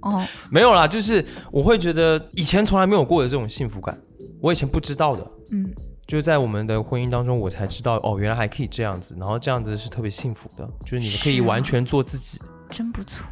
[0.00, 3.96] 哦，没有啦，就是我会觉得以前从来没有过的这种幸福感，
[4.40, 5.72] 我以前不知道的，嗯，
[6.12, 12.38] 就是在我们的婚姻当中，我才知道哦，原来还可以这样子，然后这样子是特别幸福的，就是你们可以完全做自己。
[12.68, 13.26] 真不错。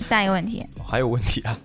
[0.00, 1.58] 下一个问题，还有问题啊？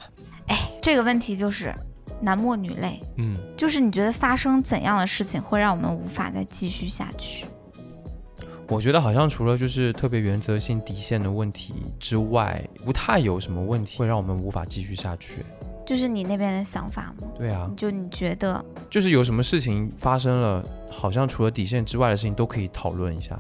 [0.48, 1.74] 哎，这个问题就是
[2.20, 7.46] 男默女泪，嗯，就是你觉得发生怎样的事情会让我们无法再继续下去？
[8.68, 15.46] 我觉得好像除了就是特别原则性底线的问题之外，不太有什么问题会让我们无法继续下去。
[15.86, 17.28] 就是你那边的想法吗？
[17.36, 23.40] 对啊，就你觉得，就是有什么事情发生了，好像除了底线之外的事情都可以讨论一下，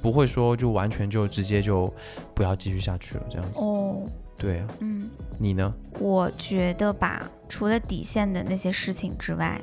[0.00, 1.92] 不会说就完全就直接就
[2.32, 3.60] 不要继续下去了这样子。
[3.60, 4.02] 哦，
[4.38, 5.74] 对啊，嗯，你呢？
[5.98, 9.60] 我觉得吧，除了底线的那些事情之外，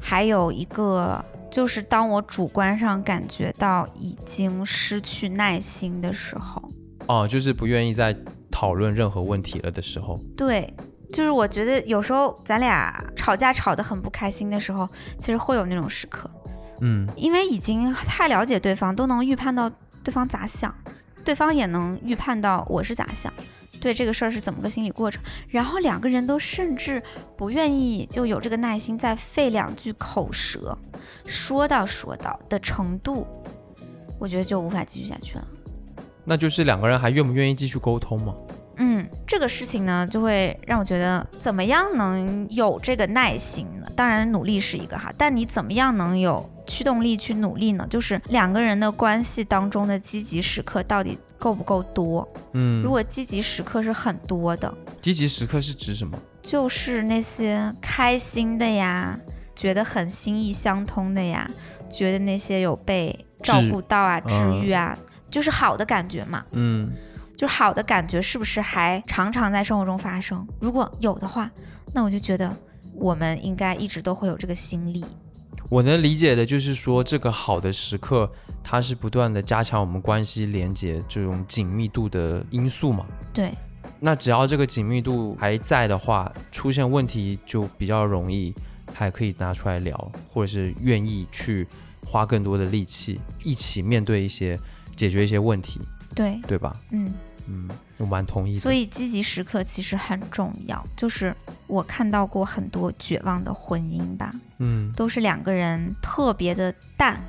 [0.00, 6.60] 还有一个就是当我主观上感觉到已经失去耐心的时候，
[7.06, 8.16] 哦，就是不愿意再
[8.50, 10.18] 讨论任何问题了的时候。
[10.36, 10.74] 对。
[11.12, 14.88] 就是我觉得有时候咱俩吵架吵得很不开心的时候，
[15.18, 16.30] 其实会有那种时刻，
[16.80, 19.70] 嗯因为已经太了解对方，都能预判到
[20.02, 20.74] 对方咋想，
[21.24, 23.32] 对方也能预判到我是咋想，
[23.80, 27.02] 对这个事儿是怎么个心理过程，然后两个人都甚至
[27.36, 30.76] 不愿意就有这个耐心再费两句口舌，
[31.24, 33.26] 说到说到的程度，
[34.18, 35.46] 我觉得就无法继续下去了。
[36.24, 38.34] 那就是两个人还愿不愿意继续沟通嘛？
[38.76, 43.86] 嗯，这个事情呢，就会让我觉得怎么样能有这个耐心呢？
[43.96, 47.86] 当然，努力是一个哈，但你怎么样能有驱动力去努力呢？
[47.88, 52.28] 就是两个人的关系当中的积极时刻到底够不够多？
[52.52, 56.18] 嗯，如果积极时刻是很多的，积极时刻是指什么？
[56.42, 59.18] 就是那些开心的呀，
[59.54, 61.50] 觉得很心意相通的呀，
[61.90, 64.96] 觉得那些有被照顾到啊、治嗯愈啊，
[65.30, 66.44] 就是好的感觉嘛。
[66.52, 66.92] 嗯
[67.36, 70.46] 就好的感觉是不是还常常在生活中发生？
[70.60, 71.50] 如果有的话，
[71.92, 72.50] 那我就觉得
[72.94, 75.04] 我们应该一直都会有这个心力。
[75.68, 78.30] 我能理解的就是说，这个好的时刻，
[78.62, 83.04] 它是不断的加强我们关系连接这种紧密度的因素嘛。
[83.34, 83.52] 对，
[83.98, 88.54] 那只要这个紧密度还在的话，出现问题就比较容易，
[88.94, 91.66] 还可以拿出来聊，或者是愿意去
[92.04, 94.56] 花更多的力气，一起面对一些
[94.94, 95.80] 解决一些问题，
[96.14, 96.72] 对，对吧？
[96.92, 97.12] 嗯，
[97.48, 97.68] 嗯，
[97.98, 98.60] 我蛮同意的。
[98.60, 100.84] 所以积极时刻其实很重要。
[100.96, 101.34] 就是
[101.66, 107.20] 我看到过很多绝望的婚姻吧，嗯，都是两个人特别的淡。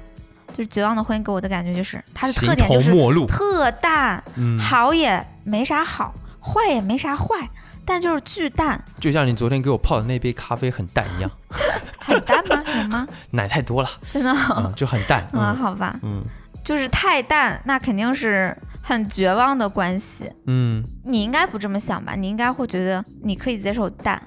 [0.50, 2.90] 就是绝望的婚姻给我的感觉就是它的特点就是。
[3.28, 7.48] 特淡，嗯，好也没啥好，坏也没啥坏，
[7.86, 11.30] 但就是巨淡，就像你昨天给我泡的那杯咖啡很淡一样，
[12.00, 12.64] 很淡吗？
[12.82, 13.06] 有吗？
[13.32, 15.22] 奶太多了，真的哦、嗯，就很淡。
[15.38, 16.00] 啊，嗯好吧。
[16.02, 16.24] 嗯
[16.64, 18.56] 就是太淡，那肯定是
[18.88, 20.32] 很绝望的关系。
[20.46, 22.16] 嗯，你应该不这么想吧？
[22.16, 24.22] 你应该会觉得你可以接受淡，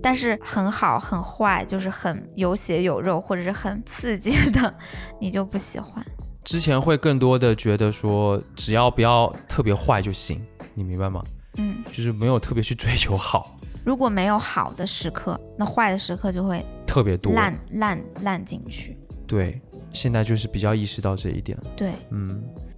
[0.00, 4.72] 但是很好很坏，就是很有血有肉或者是很刺激的，
[5.20, 6.04] 你就不喜欢。
[6.44, 10.40] 之前会更多的觉得说，只要不要特别坏就行，
[10.74, 11.20] 你明白吗？
[11.56, 17.32] 嗯，就是没有特别去追求好，如果没有好的时刻，那坏的时刻就会特别多。
[17.32, 18.96] 烂烂烂进去。
[19.26, 19.60] 对，
[19.92, 21.64] 现在就是比较意识到这一点了。
[21.74, 22.73] 对嗯，你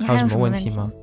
[0.00, 0.90] 还还有什么问题吗？？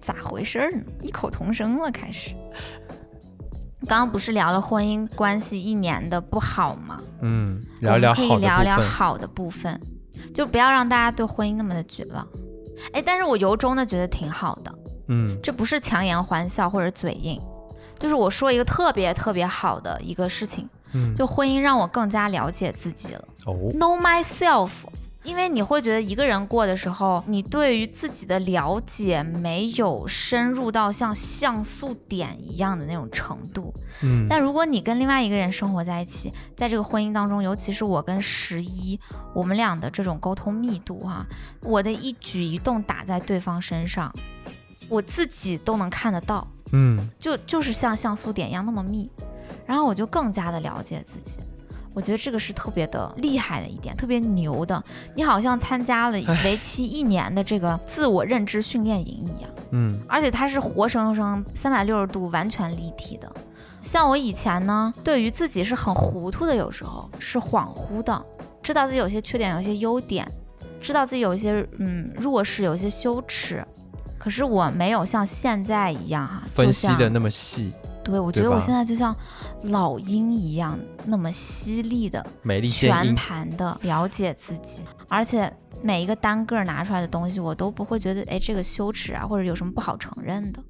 [0.00, 0.82] 咋回事儿呢？
[1.02, 2.34] 异口同声了，开始。
[3.86, 7.00] 刚刚不是聊了婚姻关系一年的不好吗？
[7.20, 8.68] 嗯，聊聊可以聊好的部分。
[8.80, 9.80] 聊好的部分，
[10.34, 12.26] 就不要让大家对婚姻那么的绝望。
[12.92, 14.74] 哎，但是我由衷的觉得挺好的，
[15.08, 17.40] 嗯这不是强颜欢笑或者嘴硬，
[17.98, 24.70] 就是我说一个特别特别好的一个事情，嗯，就婚姻让我更加了解自己了哦，，know myself。
[25.28, 38.98] 因为你会觉得一个人过的时候，你对于自己的了解没有深入到像像素点一样的那种程度，嗯，但如果你跟另外一个人生活在一起，在这个婚姻当中，尤其是我跟十一，
[39.34, 41.26] 我们俩的这种沟通密度哈、
[41.60, 44.10] 我的一举一动打在对方身上，
[44.88, 46.98] 我自己都能看得到，嗯。
[47.18, 49.10] 就就是像像素点一样那么密，
[49.66, 51.40] 然后我就更加的了解自己。
[51.94, 54.82] 我觉得这个是特别的厉害的一点，特别牛的。
[55.14, 59.50] 你好像参加了为期一年的这个自我认知训练营一样。
[59.70, 63.30] 嗯而且它是活生生三百六十度完全立体的。
[63.80, 68.24] 像我以前呢，对于自己是很糊涂的，有时候是恍惚的，
[68.62, 70.30] 知道自己有些缺点，有些优点，
[70.80, 73.64] 知道自己有一些嗯弱势，有些羞耻。
[74.18, 77.72] 可是我没有像现在一样哈，分析的那么细，
[78.10, 79.14] 对我觉得我现在就像
[79.64, 83.14] 老鹰一样那么犀利的美丽全。
[83.14, 85.52] 盘的了解自己，而且
[85.82, 90.62] 每一个单个拿出来的东西，我都不会觉得哎这个羞耻啊，或者有什么不好承认的，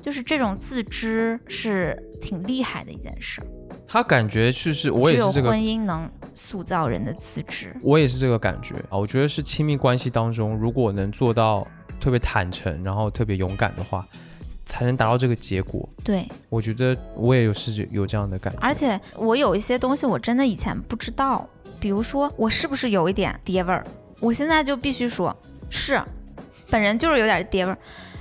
[0.00, 3.46] 就是这种自知是挺厉害的一件事儿。
[3.86, 7.74] 他感觉就是我也是这个婚姻能塑造人的自知。
[7.82, 8.98] 我也是这个感觉啊。
[8.98, 11.66] 我觉得是亲密关系当中，如果能做到
[12.00, 14.06] 特别坦诚，然后特别勇敢的话，
[14.64, 15.88] 才能达到这个结果。
[16.02, 18.58] 对，我觉得我也有是有这样的感觉。
[18.60, 21.48] 而且我有一些东西我真的以前不知道，
[21.80, 23.84] 比如说我是不是有一点爹味儿，
[24.20, 25.36] 我现在就必须说
[25.70, 26.00] 是，
[26.70, 27.78] 本人就是有点爹味儿。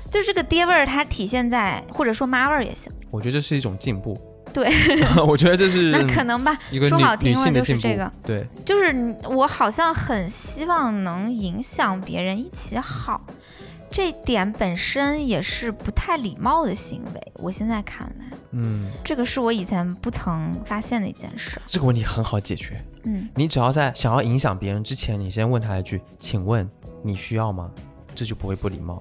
[0.09, 2.91] 就是这个爹味儿，它体现在或者说妈味儿也行。
[3.09, 4.15] 我觉得这是一种进步。
[4.53, 4.71] 对，
[5.27, 6.55] 我觉得这是 那可能吧。
[6.87, 7.51] 说好听了。
[7.51, 13.19] 就是这个，对，就是我好像很希望能影响别人一起好，
[13.93, 17.31] 这点本身也是不太礼貌的行为。
[17.35, 21.61] 我现在看来，嗯，这个是我以前不曾发现的一件事。
[21.67, 22.83] 这个问题很好解决。
[23.03, 26.67] 嗯，你只要在想要影响别人之前，你先问他一句：“请问
[27.03, 27.69] 你需要吗？”
[28.15, 28.99] 这就不会不礼貌。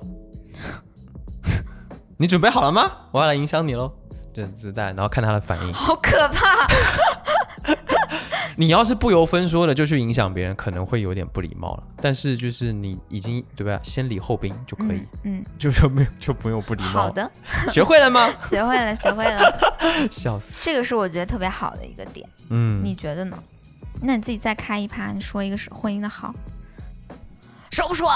[2.19, 2.93] 你准备好了吗？
[3.13, 3.91] 我要来影响你喽。
[4.35, 5.73] 这自带，然后看他的反应。
[5.73, 6.67] 好可怕。
[8.57, 11.83] 你要是不由分说的就去影响别人，可能会有点不礼貌了。
[11.97, 13.81] 但是就是你已经对吧？
[13.83, 17.03] 先礼后兵就可以，嗯，就是没有就不用不礼嗯，貌。
[17.05, 17.31] 好，的，
[17.73, 18.31] 学会了吗？
[18.51, 19.77] 学会了，学会了。
[20.13, 20.53] 笑死。
[20.63, 23.39] 这个是我觉得特别好的一个点，嗯，你觉得呢？
[24.03, 26.35] 那你自己再开一趴，你说一个是婚姻的好，
[27.71, 28.11] 说不说？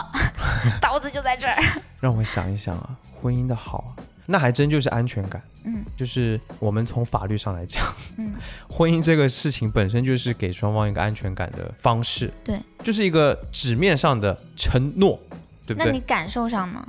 [0.82, 1.56] 刀子就在这儿。
[2.00, 2.90] 让我想一想啊，
[3.22, 3.90] 婚姻的好啊，
[4.26, 5.42] 那还真就是安全感。
[5.64, 7.82] 嗯就是我们从法律上来讲，
[8.18, 8.34] 嗯
[8.70, 15.18] 婚姻这个事情本身就是给双方一个安全感的方式，对，就是一个纸面上的承诺，
[15.66, 15.86] 对不对？
[15.86, 16.86] 那你感受上呢？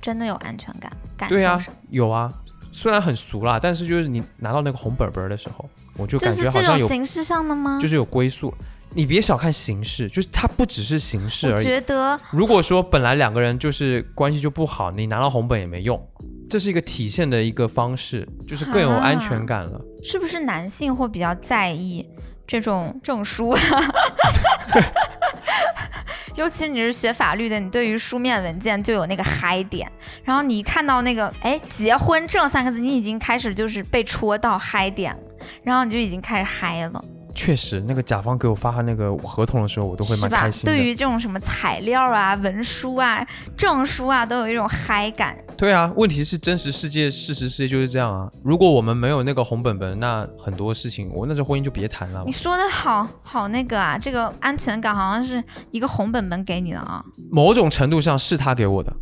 [0.00, 0.90] 真的有安全感？
[1.16, 2.32] 感受对啊上，有啊，
[2.72, 7.78] 虽然很俗啦，但是就是你拿到那个红本本的时候，我就感觉好像有，形式上的吗？
[7.80, 8.52] 就是有归宿。
[8.96, 11.56] 你别小看形式，就是它不只是形式而已。
[11.56, 16.00] 我觉得如果说本来两个人就是关系就不好，你拿到红本也没用，
[16.48, 19.80] 这是一个体现的一个方式，就是更有安全感了。
[20.02, 22.06] 是不是男性会比较在意
[22.46, 23.60] 这种证书啊？
[26.36, 29.90] 尤其你是学法律的，你对于书面文件就有那个嗨点，
[30.24, 35.20] 然后你一看到那个哎结婚证三个字，你已经开始就是被戳到嗨点了，
[35.62, 40.50] 然后你就已经开始嗨了，确实，那个甲方给我发那个合同的时候，我都会蛮开？
[40.50, 40.72] 心的。
[40.72, 43.26] 对于这种什么材料啊、文书啊、
[43.56, 45.36] 证书啊，都有一种嗨感。
[45.58, 48.30] 对啊，问题是真实世界、事实世界就是这样啊。
[48.42, 52.32] 如果我们没有那个红本本，那很多事情，我那这婚姻就别谈了你。
[52.32, 58.92] 说的好好那个啊，这个安全感好像是一个红本本给你的啊，某种程度上是他给我的，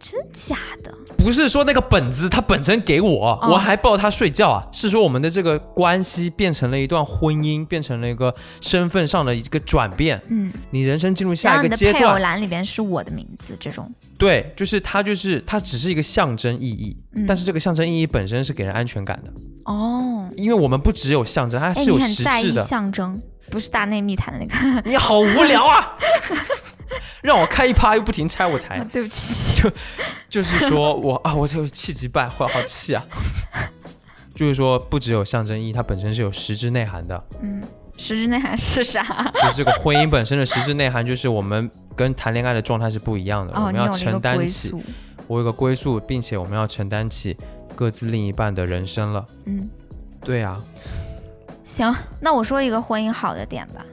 [0.00, 0.92] 真假的？
[1.24, 4.62] 不是说那个本子他本身给我，哦我还抱他睡觉啊。
[4.70, 10.20] 是说我们的这个关系变成了一段婚姻，变成了一个身份上的一个转变。
[10.28, 10.52] 嗯。
[10.70, 19.32] 你人生进入然下后你的配偶一个阶段，栏里边是我的名字，这种对，就是它就是它只是一个象征意义，嗯但是这个象征意义本身是给人安全感的，
[19.64, 22.66] 哦，因为我们不只有象征，它哎，是有实质的。
[22.66, 23.18] 象征，
[23.48, 24.82] 不是大内密谈的那个。
[24.90, 25.96] 你好无聊啊！
[27.22, 29.70] 让我开一趴又不停拆我台啊，对不起， 就
[30.28, 33.04] 就是说我啊，我就气急败坏，好气啊！
[34.34, 37.24] 就是说，不只有象征意义，它本身是有实质内涵的。
[37.40, 37.62] 嗯，
[37.96, 39.02] 实质内涵是啥？
[39.34, 43.52] 就是这个婚姻本身的实质内涵，就是我们跟谈恋爱的状态是不一样的。
[43.54, 44.74] 我哦，们要承担起，
[45.28, 47.36] 我有个归宿，并且我们要承担起
[47.76, 49.24] 各自另一半的人生了。
[49.44, 49.70] 嗯，
[50.24, 50.60] 对啊，
[51.62, 53.86] 行，那我说一个婚姻好的点吧。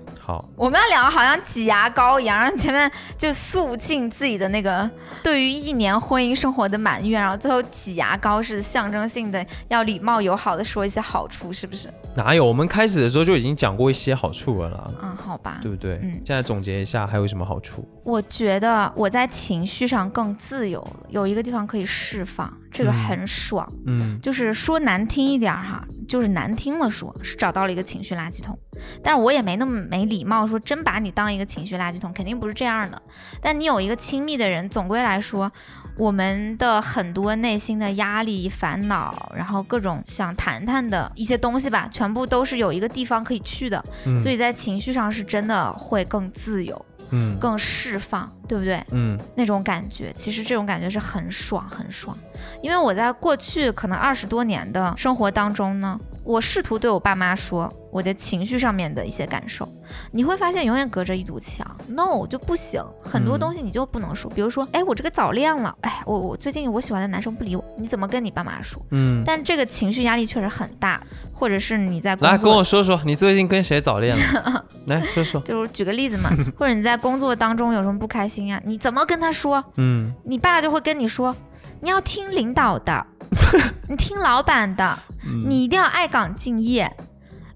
[0.56, 4.90] 我们要两个好像挤牙膏一样，让前面就肃静自己的那个
[5.24, 11.90] 对于一年婚姻生活的埋怨，然后最后挤牙膏是象征性的要礼貌友好的说一些好处，是不是？
[12.16, 12.46] 哪有？
[12.46, 15.60] 我们开始的时候就已经讲过一些好处了啦，嗯，好吧。
[15.62, 16.00] 对不对？
[16.04, 17.88] 嗯现在总结一下，还有什么好处？
[18.04, 23.72] 我觉得我在情绪上更自由了，有一个地方可以释放，这个嗯很爽。
[23.86, 28.58] 嗯就是说难听一点儿哈，就是难听了说，是找到了一个情绪垃圾桶。
[29.04, 33.02] 但是我也没那么没礼貌，说真把你当一个情绪垃圾桶，肯定不是这样的。
[33.40, 35.52] 但你有一个亲密的人，总归来说，
[35.98, 43.84] 我们的很多内心的压力、烦恼，然后各种想谈谈的一些东西吧，全部都是有一个地方可以去的。
[44.06, 48.84] 嗯，所以在情绪上是真的会更自由、嗯更释放，对不对？
[48.92, 52.14] 嗯那种感觉，其实这种感觉是很爽很爽。
[52.62, 59.66] 因为我在过去可能二十多年的生活当中呢，我试图对我爸妈说我的情绪上面的一些感受，
[60.12, 68.84] 你会发现永远隔着一堵墙，no 就不行，很多嗯东西你就不能说，比如说，哎，我这个早恋了，哎，我我最近我喜欢的男生不理我，你怎么跟你爸妈说？
[68.90, 74.66] 嗯，但这个情绪压力确实很大，或者是你在工来跟我说说，你最近跟谁早恋了？
[74.88, 75.40] 来说说。
[75.46, 79.64] 就是举个例子嘛，或者你在工作当中有什么不开心呀、你怎么跟他说？
[79.78, 81.36] 嗯你爸就会跟你说，
[81.82, 83.06] 你要听领导的，
[83.90, 86.92] 你听老板的，嗯你一定要爱岗敬业。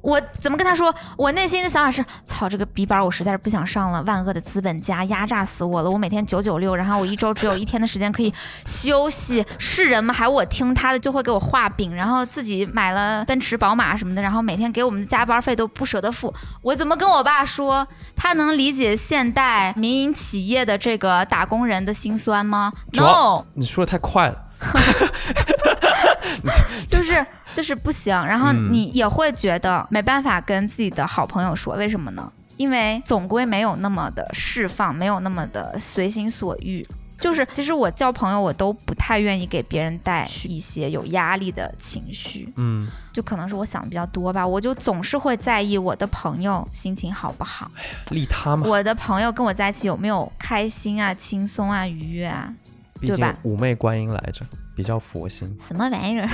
[0.05, 0.93] 我怎么跟他说？
[1.17, 5.89] 我内心的想法是：操，这个逼班我实在是不想上了，万恶的资本家压榨死我了。
[5.89, 8.31] 我每天九九六，然后我一周只有一天的时间可以
[8.67, 10.13] 休息，是人吗？
[10.13, 16.31] 还我听他的就会给我画饼，然后自己买了奔驰、宝马什么的，然后每天给我们的加班费都不舍得付。
[16.61, 17.87] 我怎么跟我爸说？
[18.15, 24.43] 他能理解现代民营企业的这个打工人的辛酸吗？No，你说的太快了。
[26.87, 28.13] 就是就是不行。
[28.25, 32.31] 然后嗯你也会觉得没办法跟自己的好朋友说，为什么呢？
[32.57, 36.87] 因为总归没有那么的释放，没有那么的随心所欲。
[37.17, 44.45] 就是其实我交朋友，我都不太愿意给别人带去一些有压力的情绪，嗯，就可能是我想的比较多吧。
[44.45, 47.71] 我就总是会在意我的朋友心情好不好，
[48.09, 52.53] 利他嘛，我的朋友跟我在一起有没有开心啊、轻松啊、愉悦啊，
[52.99, 54.45] 对吧妩媚观音来着，
[54.75, 55.57] 比较佛心。
[55.67, 56.29] 什么玩意儿？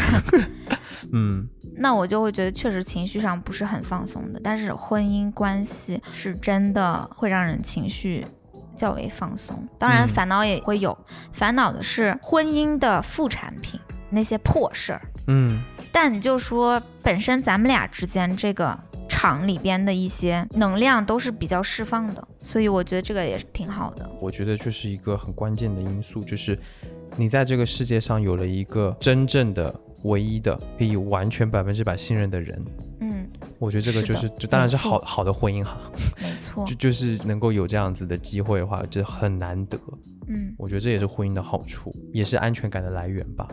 [1.13, 4.39] 嗯，那我就会觉得确实情绪上不是很放松的。
[4.43, 8.25] 但是婚姻关系是真的会让人情绪
[8.75, 10.97] 较为放松，当然嗯烦恼也会有，
[11.31, 13.79] 烦恼的是婚姻的副产品
[14.09, 15.01] 那些破事儿。
[15.27, 15.61] 嗯，
[15.91, 18.77] 但你就说本身咱们俩之间这个
[19.07, 24.09] 场里边的一些能量都是比较释放的，所以我觉得这个也是挺好的。
[24.19, 26.57] 我觉得这是一个很关键的因素，就是
[27.17, 32.63] 你在这个世界上有了一个真正的、唯一的可以完全百分之百信任的人。
[33.01, 33.27] 嗯，
[33.59, 35.79] 我觉得这个就是是，的这当然是好好的婚姻哈，
[36.21, 36.75] 没错就。
[36.75, 39.77] 就是能够有这样子的机会的话，这很难得。
[40.27, 43.47] 嗯，我觉得这也是婚姻的好处，也是安全感的来源吧，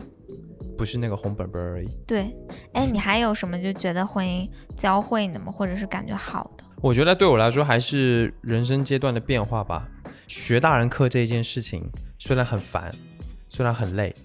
[0.77, 1.89] 不是那个红本本而已。
[2.07, 2.33] 对。
[2.73, 4.47] 哎，你还有什么就觉得婚姻
[4.77, 5.51] 教会你的吗？
[5.51, 6.63] 或者是感觉好的？
[6.81, 9.89] 我觉得对我来说还是人生阶段的变化吧。
[10.27, 11.83] 学大人课这一件事情
[12.19, 12.95] 虽然很烦，
[13.49, 14.15] 虽然很累，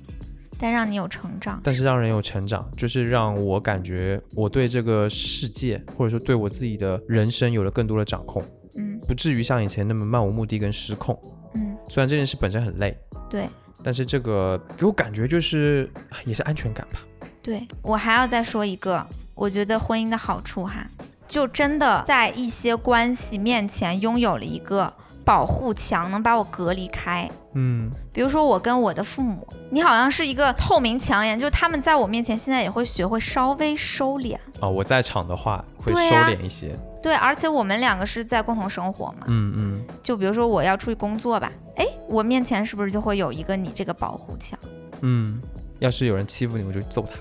[0.58, 1.60] 但让你有成长。
[1.64, 8.42] 但是让人有成长，就是让我感觉我对这个世界，或者说对我自己的人生有了更多的掌控，
[8.76, 11.18] 嗯不至于像以前那么漫无目的跟失控。
[11.54, 12.96] 嗯，虽然这件事本身很累，
[13.28, 13.46] 对
[13.82, 15.90] 但是这个给我感觉就是
[16.24, 17.00] 也是安全感吧。
[17.42, 17.66] 对。
[17.82, 20.86] 我还要再说一个，我觉得婚姻的好处哈，
[21.26, 24.92] 就真的在一些关系面前拥有了一个
[25.24, 27.28] 保护墙，能把我隔离开。
[27.56, 34.36] 嗯比如说我跟我的父母，你好像是一个透明墙一样，就他们在我面前现在也会学会稍微收敛。
[34.60, 36.76] 啊、我在场的话会收敛一些。
[37.02, 44.58] 对，而且我们两个是在共同生活嘛，嗯嗯就比如说我要出去工作吧，哎，我面前是不是就会有一个你这个保护墙？
[45.02, 45.40] 嗯，
[45.80, 47.14] 要是有人欺负你，我就揍他。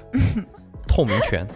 [0.88, 1.46] 透明拳。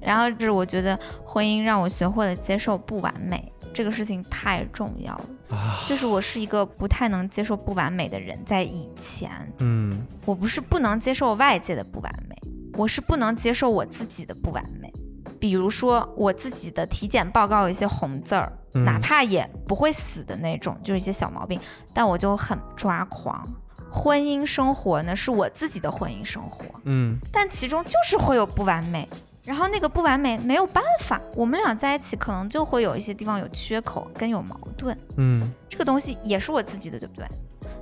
[0.00, 5.26] 然后就是我觉得婚姻让我学会了接受不完美，这个事情太重要了。
[5.50, 12.34] 啊，就是我是一个不太能接受不完美的人，在以前，嗯我不是不能接受外界的不完美，
[12.78, 14.92] 我是不能接受我自己的不完美。
[15.38, 21.60] 比如说我自己的体检报告有一些红字儿，嗯哪怕也不会死的那种，就是一些小毛病，
[21.92, 23.46] 但我就很抓狂。
[23.88, 29.08] 婚姻生活呢是我自己的婚姻生活，嗯但其中就是会有不完美，
[29.46, 35.50] 然后那个不完美没有办法，我们俩在一起可能就会有一些地方有缺口跟有矛盾，嗯。
[35.68, 37.24] 这个东西也是我自己的，对不对？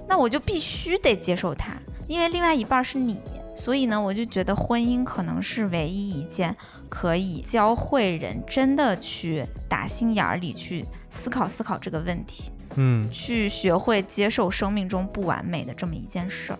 [0.06, 1.72] 那我就必须得接受它，
[2.06, 3.18] 因为另外一半是你，
[3.56, 6.54] 所以呢，我就觉得婚姻可能是唯一一件
[6.90, 16.52] 可以教会人真的去打心眼儿里去思考思考这个问题，嗯，去学会接受生命中不完美的这么一件事。
[16.52, 16.58] 儿。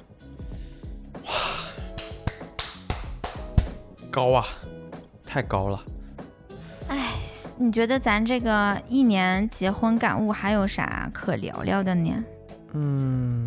[1.27, 1.33] 哇。
[4.11, 4.47] 高啊，
[5.35, 5.83] 太高了。
[6.87, 7.11] 哎，
[7.57, 12.25] 你觉得咱这个一年结婚感悟还有啥可聊聊的呢？
[12.73, 13.45] 嗯，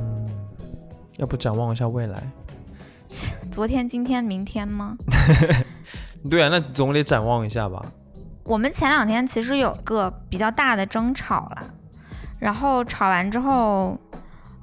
[1.15, 2.21] 要不展望一下未来？
[3.49, 4.97] 昨天、今天、明天吗？
[6.29, 7.81] 对啊，那总得展望一下吧。
[8.43, 11.63] 我们前两天其实有个比较大的争吵了，
[12.37, 13.97] 然后吵完之后，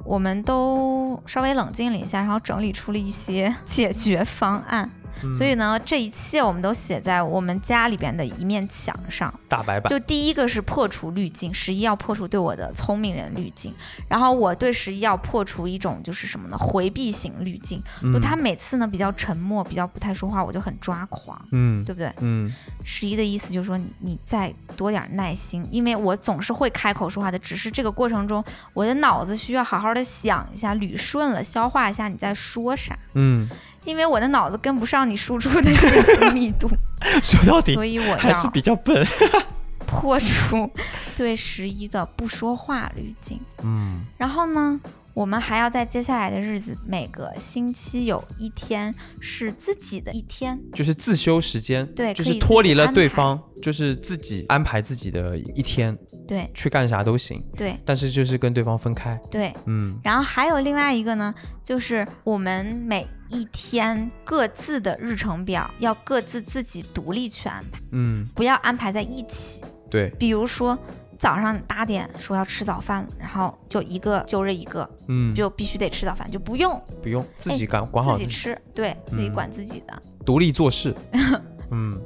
[0.04, 4.90] 我们都稍微冷静了一下，然后整理出了一些解决方案。
[5.22, 5.32] 嗯。
[5.34, 9.32] 所以呢，这一切我们都写在我们家里边的一面墙上。
[9.48, 13.72] 大白板，就第一个是破除滤镜，十一要破除对我的聪明人滤镜，
[14.08, 16.58] 然后我对十一要破除一种就是什么呢？
[16.58, 21.84] 回避型滤镜，就嗯他每次呢比较沉默，比较不太说话，我就很抓狂，嗯。
[21.84, 22.12] 对不对？
[22.20, 22.52] 嗯。
[22.84, 28.42] 十一的意思就是说你你再多点耐心，因为我总是会开口说话的，只是这个过程中
[28.72, 33.48] 我的脑子需要好好的想一下，捋顺了，消化一下你在说啥，嗯，
[33.84, 36.68] 因为我的脑子跟不上你输出的信息密度，
[37.22, 39.06] 说到底所以我还是要比较笨。
[39.86, 40.68] 破除
[41.16, 43.38] 对十一的不说话滤镜。
[43.62, 44.80] 嗯然后呢，
[45.14, 50.60] 我们还要在接下来的日子，每个星期有一天是自己的一天。
[50.72, 55.96] 就是自修时间，对就是脱离了对方，就是自己安排自己的一天，
[56.26, 59.16] 对去干啥都行，对但是就是跟对方分开。
[59.30, 59.52] 对。
[59.66, 61.32] 嗯然后还有另外一个呢，
[61.62, 69.62] 就是我们每一天各自的日程表要各自自己独立去安排，嗯，不要安排在一起。
[69.90, 70.76] 对，比如说，
[71.18, 79.32] 早上八点说要吃早饭了，然后就一个揪着一个，嗯，就必须得吃早饭，就不用不用自己管管好自己，吃，对自己嗯。
[79.32, 80.94] 管自己的，独立做事。
[81.70, 81.98] 嗯，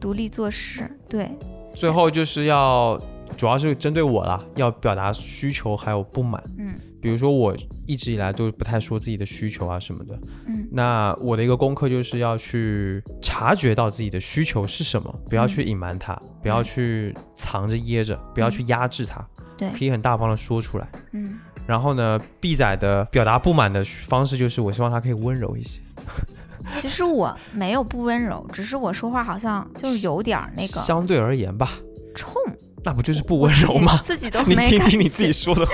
[0.00, 1.30] 独立做事，对，
[1.74, 2.98] 最后就是要，
[3.36, 6.42] 主要是针对我啦，要表达需求还有不满。
[6.58, 6.74] 嗯
[7.04, 7.54] 比如说我
[7.86, 10.66] 一直以来都不太说自己的需求啊什么的，嗯。
[10.72, 19.22] 那我的一个功课就是要去察觉到自己的需求是什么，不要去隐瞒它，不要去藏着掖着，不要去压制它，
[19.58, 19.68] 对。
[19.78, 20.88] 可以很大方的说出来。
[21.12, 25.82] 嗯，然后呢，B 仔的表达不满的方式就是，我希望他可以温柔一些，
[26.80, 31.68] 其实我没有不温柔，只是我说话好像就是有点那个相对而言吧，
[32.14, 32.32] 冲，
[32.82, 34.00] 那不就是不温柔吗？
[34.06, 34.90] 自己都你 听没感觉。
[34.92, 35.72] 听你自己说的话，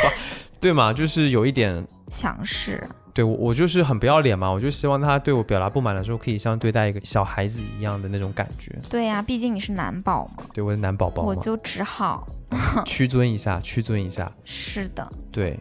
[0.61, 0.93] 对嘛？
[0.93, 2.83] 就是有一点，强势，
[3.15, 8.77] 对我我就是很不要脸嘛，我就希望他对我表达不满的时候，可以像对待一个小孩子一样的那种感觉。
[8.89, 12.27] 对呀、毕竟你是男宝嘛，对我是男宝宝，我就只好
[12.85, 14.31] 屈尊一下，屈尊一下。
[14.45, 15.59] 是的，对，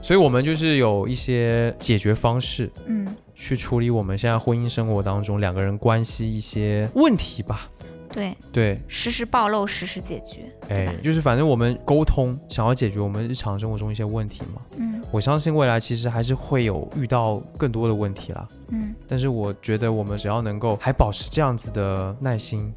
[0.00, 7.68] 所以我们就是有一些解决方式嗯去处理我们现在婚姻生活当中两个人关系一些问题吧。
[8.16, 10.96] 对，对，实时暴露，实时解决，哎，？
[11.04, 14.62] 就是反正我们沟通，想要解决我们日常生活中一些问题嘛。
[14.78, 18.48] 嗯我相信未来其实还是会有遇到更多的问题啦。
[18.68, 22.72] 嗯，但是我觉得我们只要能够还保持这样子的耐心，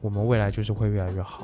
[0.00, 1.42] 我们未来就是会越来越好。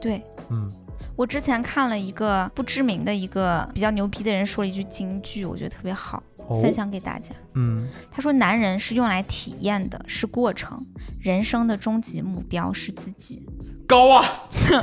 [0.00, 0.22] 对。
[0.48, 0.68] 嗯，
[1.14, 6.22] 我之前看了一个不知名的一个比较牛逼的人说了一句金句，我觉得特别好，哦
[6.60, 7.34] 分，享给大家。
[7.54, 10.84] 嗯，他说：“男人是用来体验的，是过程，
[11.20, 13.46] 人生的终极目标是自己。
[13.86, 14.24] 高啊，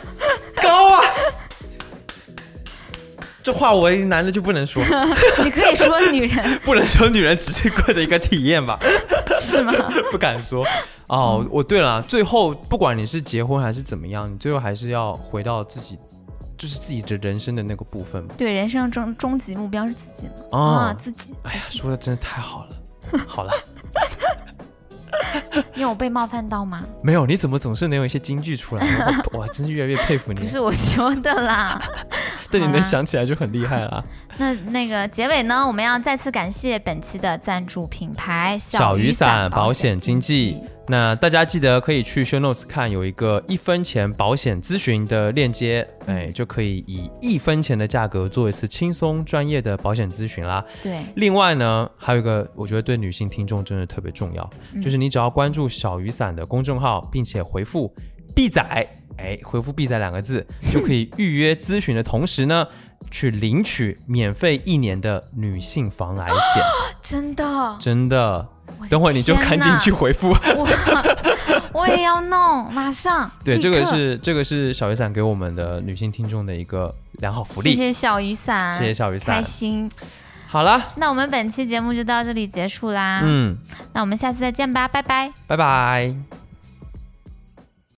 [0.62, 1.02] 高啊！
[3.42, 4.84] 这话我一男的就不能说，
[5.42, 8.78] 你可以说女人 不能说女人只是过着一个体验吧，
[9.40, 9.74] 是吗？
[10.12, 10.66] 不敢说。
[11.08, 15.98] 哦，我对了，最后不管你是结婚还是怎么样，你最后还是要回到自己，
[16.58, 18.34] 就是自己的人生的那个部分嘛。
[18.38, 20.58] 对，人生终终极目标是自己嘛？
[20.58, 20.60] 啊
[20.90, 21.34] 啊，自己。
[21.44, 22.76] 哎呀，说的真的太好了。
[23.26, 23.54] 好了，
[25.74, 26.84] 你有被冒犯到吗？
[27.02, 28.86] 没有，你怎么总是能有一些金句出来？
[29.34, 30.46] 哇，真是越来越佩服你不。
[30.46, 31.82] 是我说的啦。
[32.52, 34.04] 但你能想起来就很厉害了。
[34.38, 40.58] 那那个结尾呢，我们要再次感谢本期的赞助品牌小雨雨伞保保险险经纪。
[40.90, 50.64] 那大家记得可以去 show notes 看，有一个一分钱保险咨询的链接，哎，就可以以一分钱的价格做一次轻松专业的保险咨询啦。
[50.82, 57.94] 对，另外呢，还有一个我觉得对女性听众真的特别重要，嗯就是你只要关注小雨伞的公众号，并且回复
[58.34, 58.62] “必仔”，
[59.20, 62.66] 哎，回复“必仔”两个字，就可以预约咨询的同时呢，
[63.10, 66.64] 去领取免费一年的女性防癌险，
[67.02, 67.78] 真的。
[67.80, 68.48] 真的。
[68.80, 70.30] 的等会儿你就赶紧去回复。
[70.30, 70.68] 我
[71.74, 73.30] 我也要弄，马上。
[73.44, 77.72] 对，这个是这个是小雨伞给我们的女性听众的一个良好福利。
[77.72, 79.90] 谢谢小雨伞，谢谢小雨伞开心。
[80.48, 83.22] 好啦，那我们本期节目就到这里结束啦。
[83.24, 83.58] 嗯，
[83.94, 85.32] 那我们下次再见吧，拜拜。
[85.48, 86.47] 拜拜。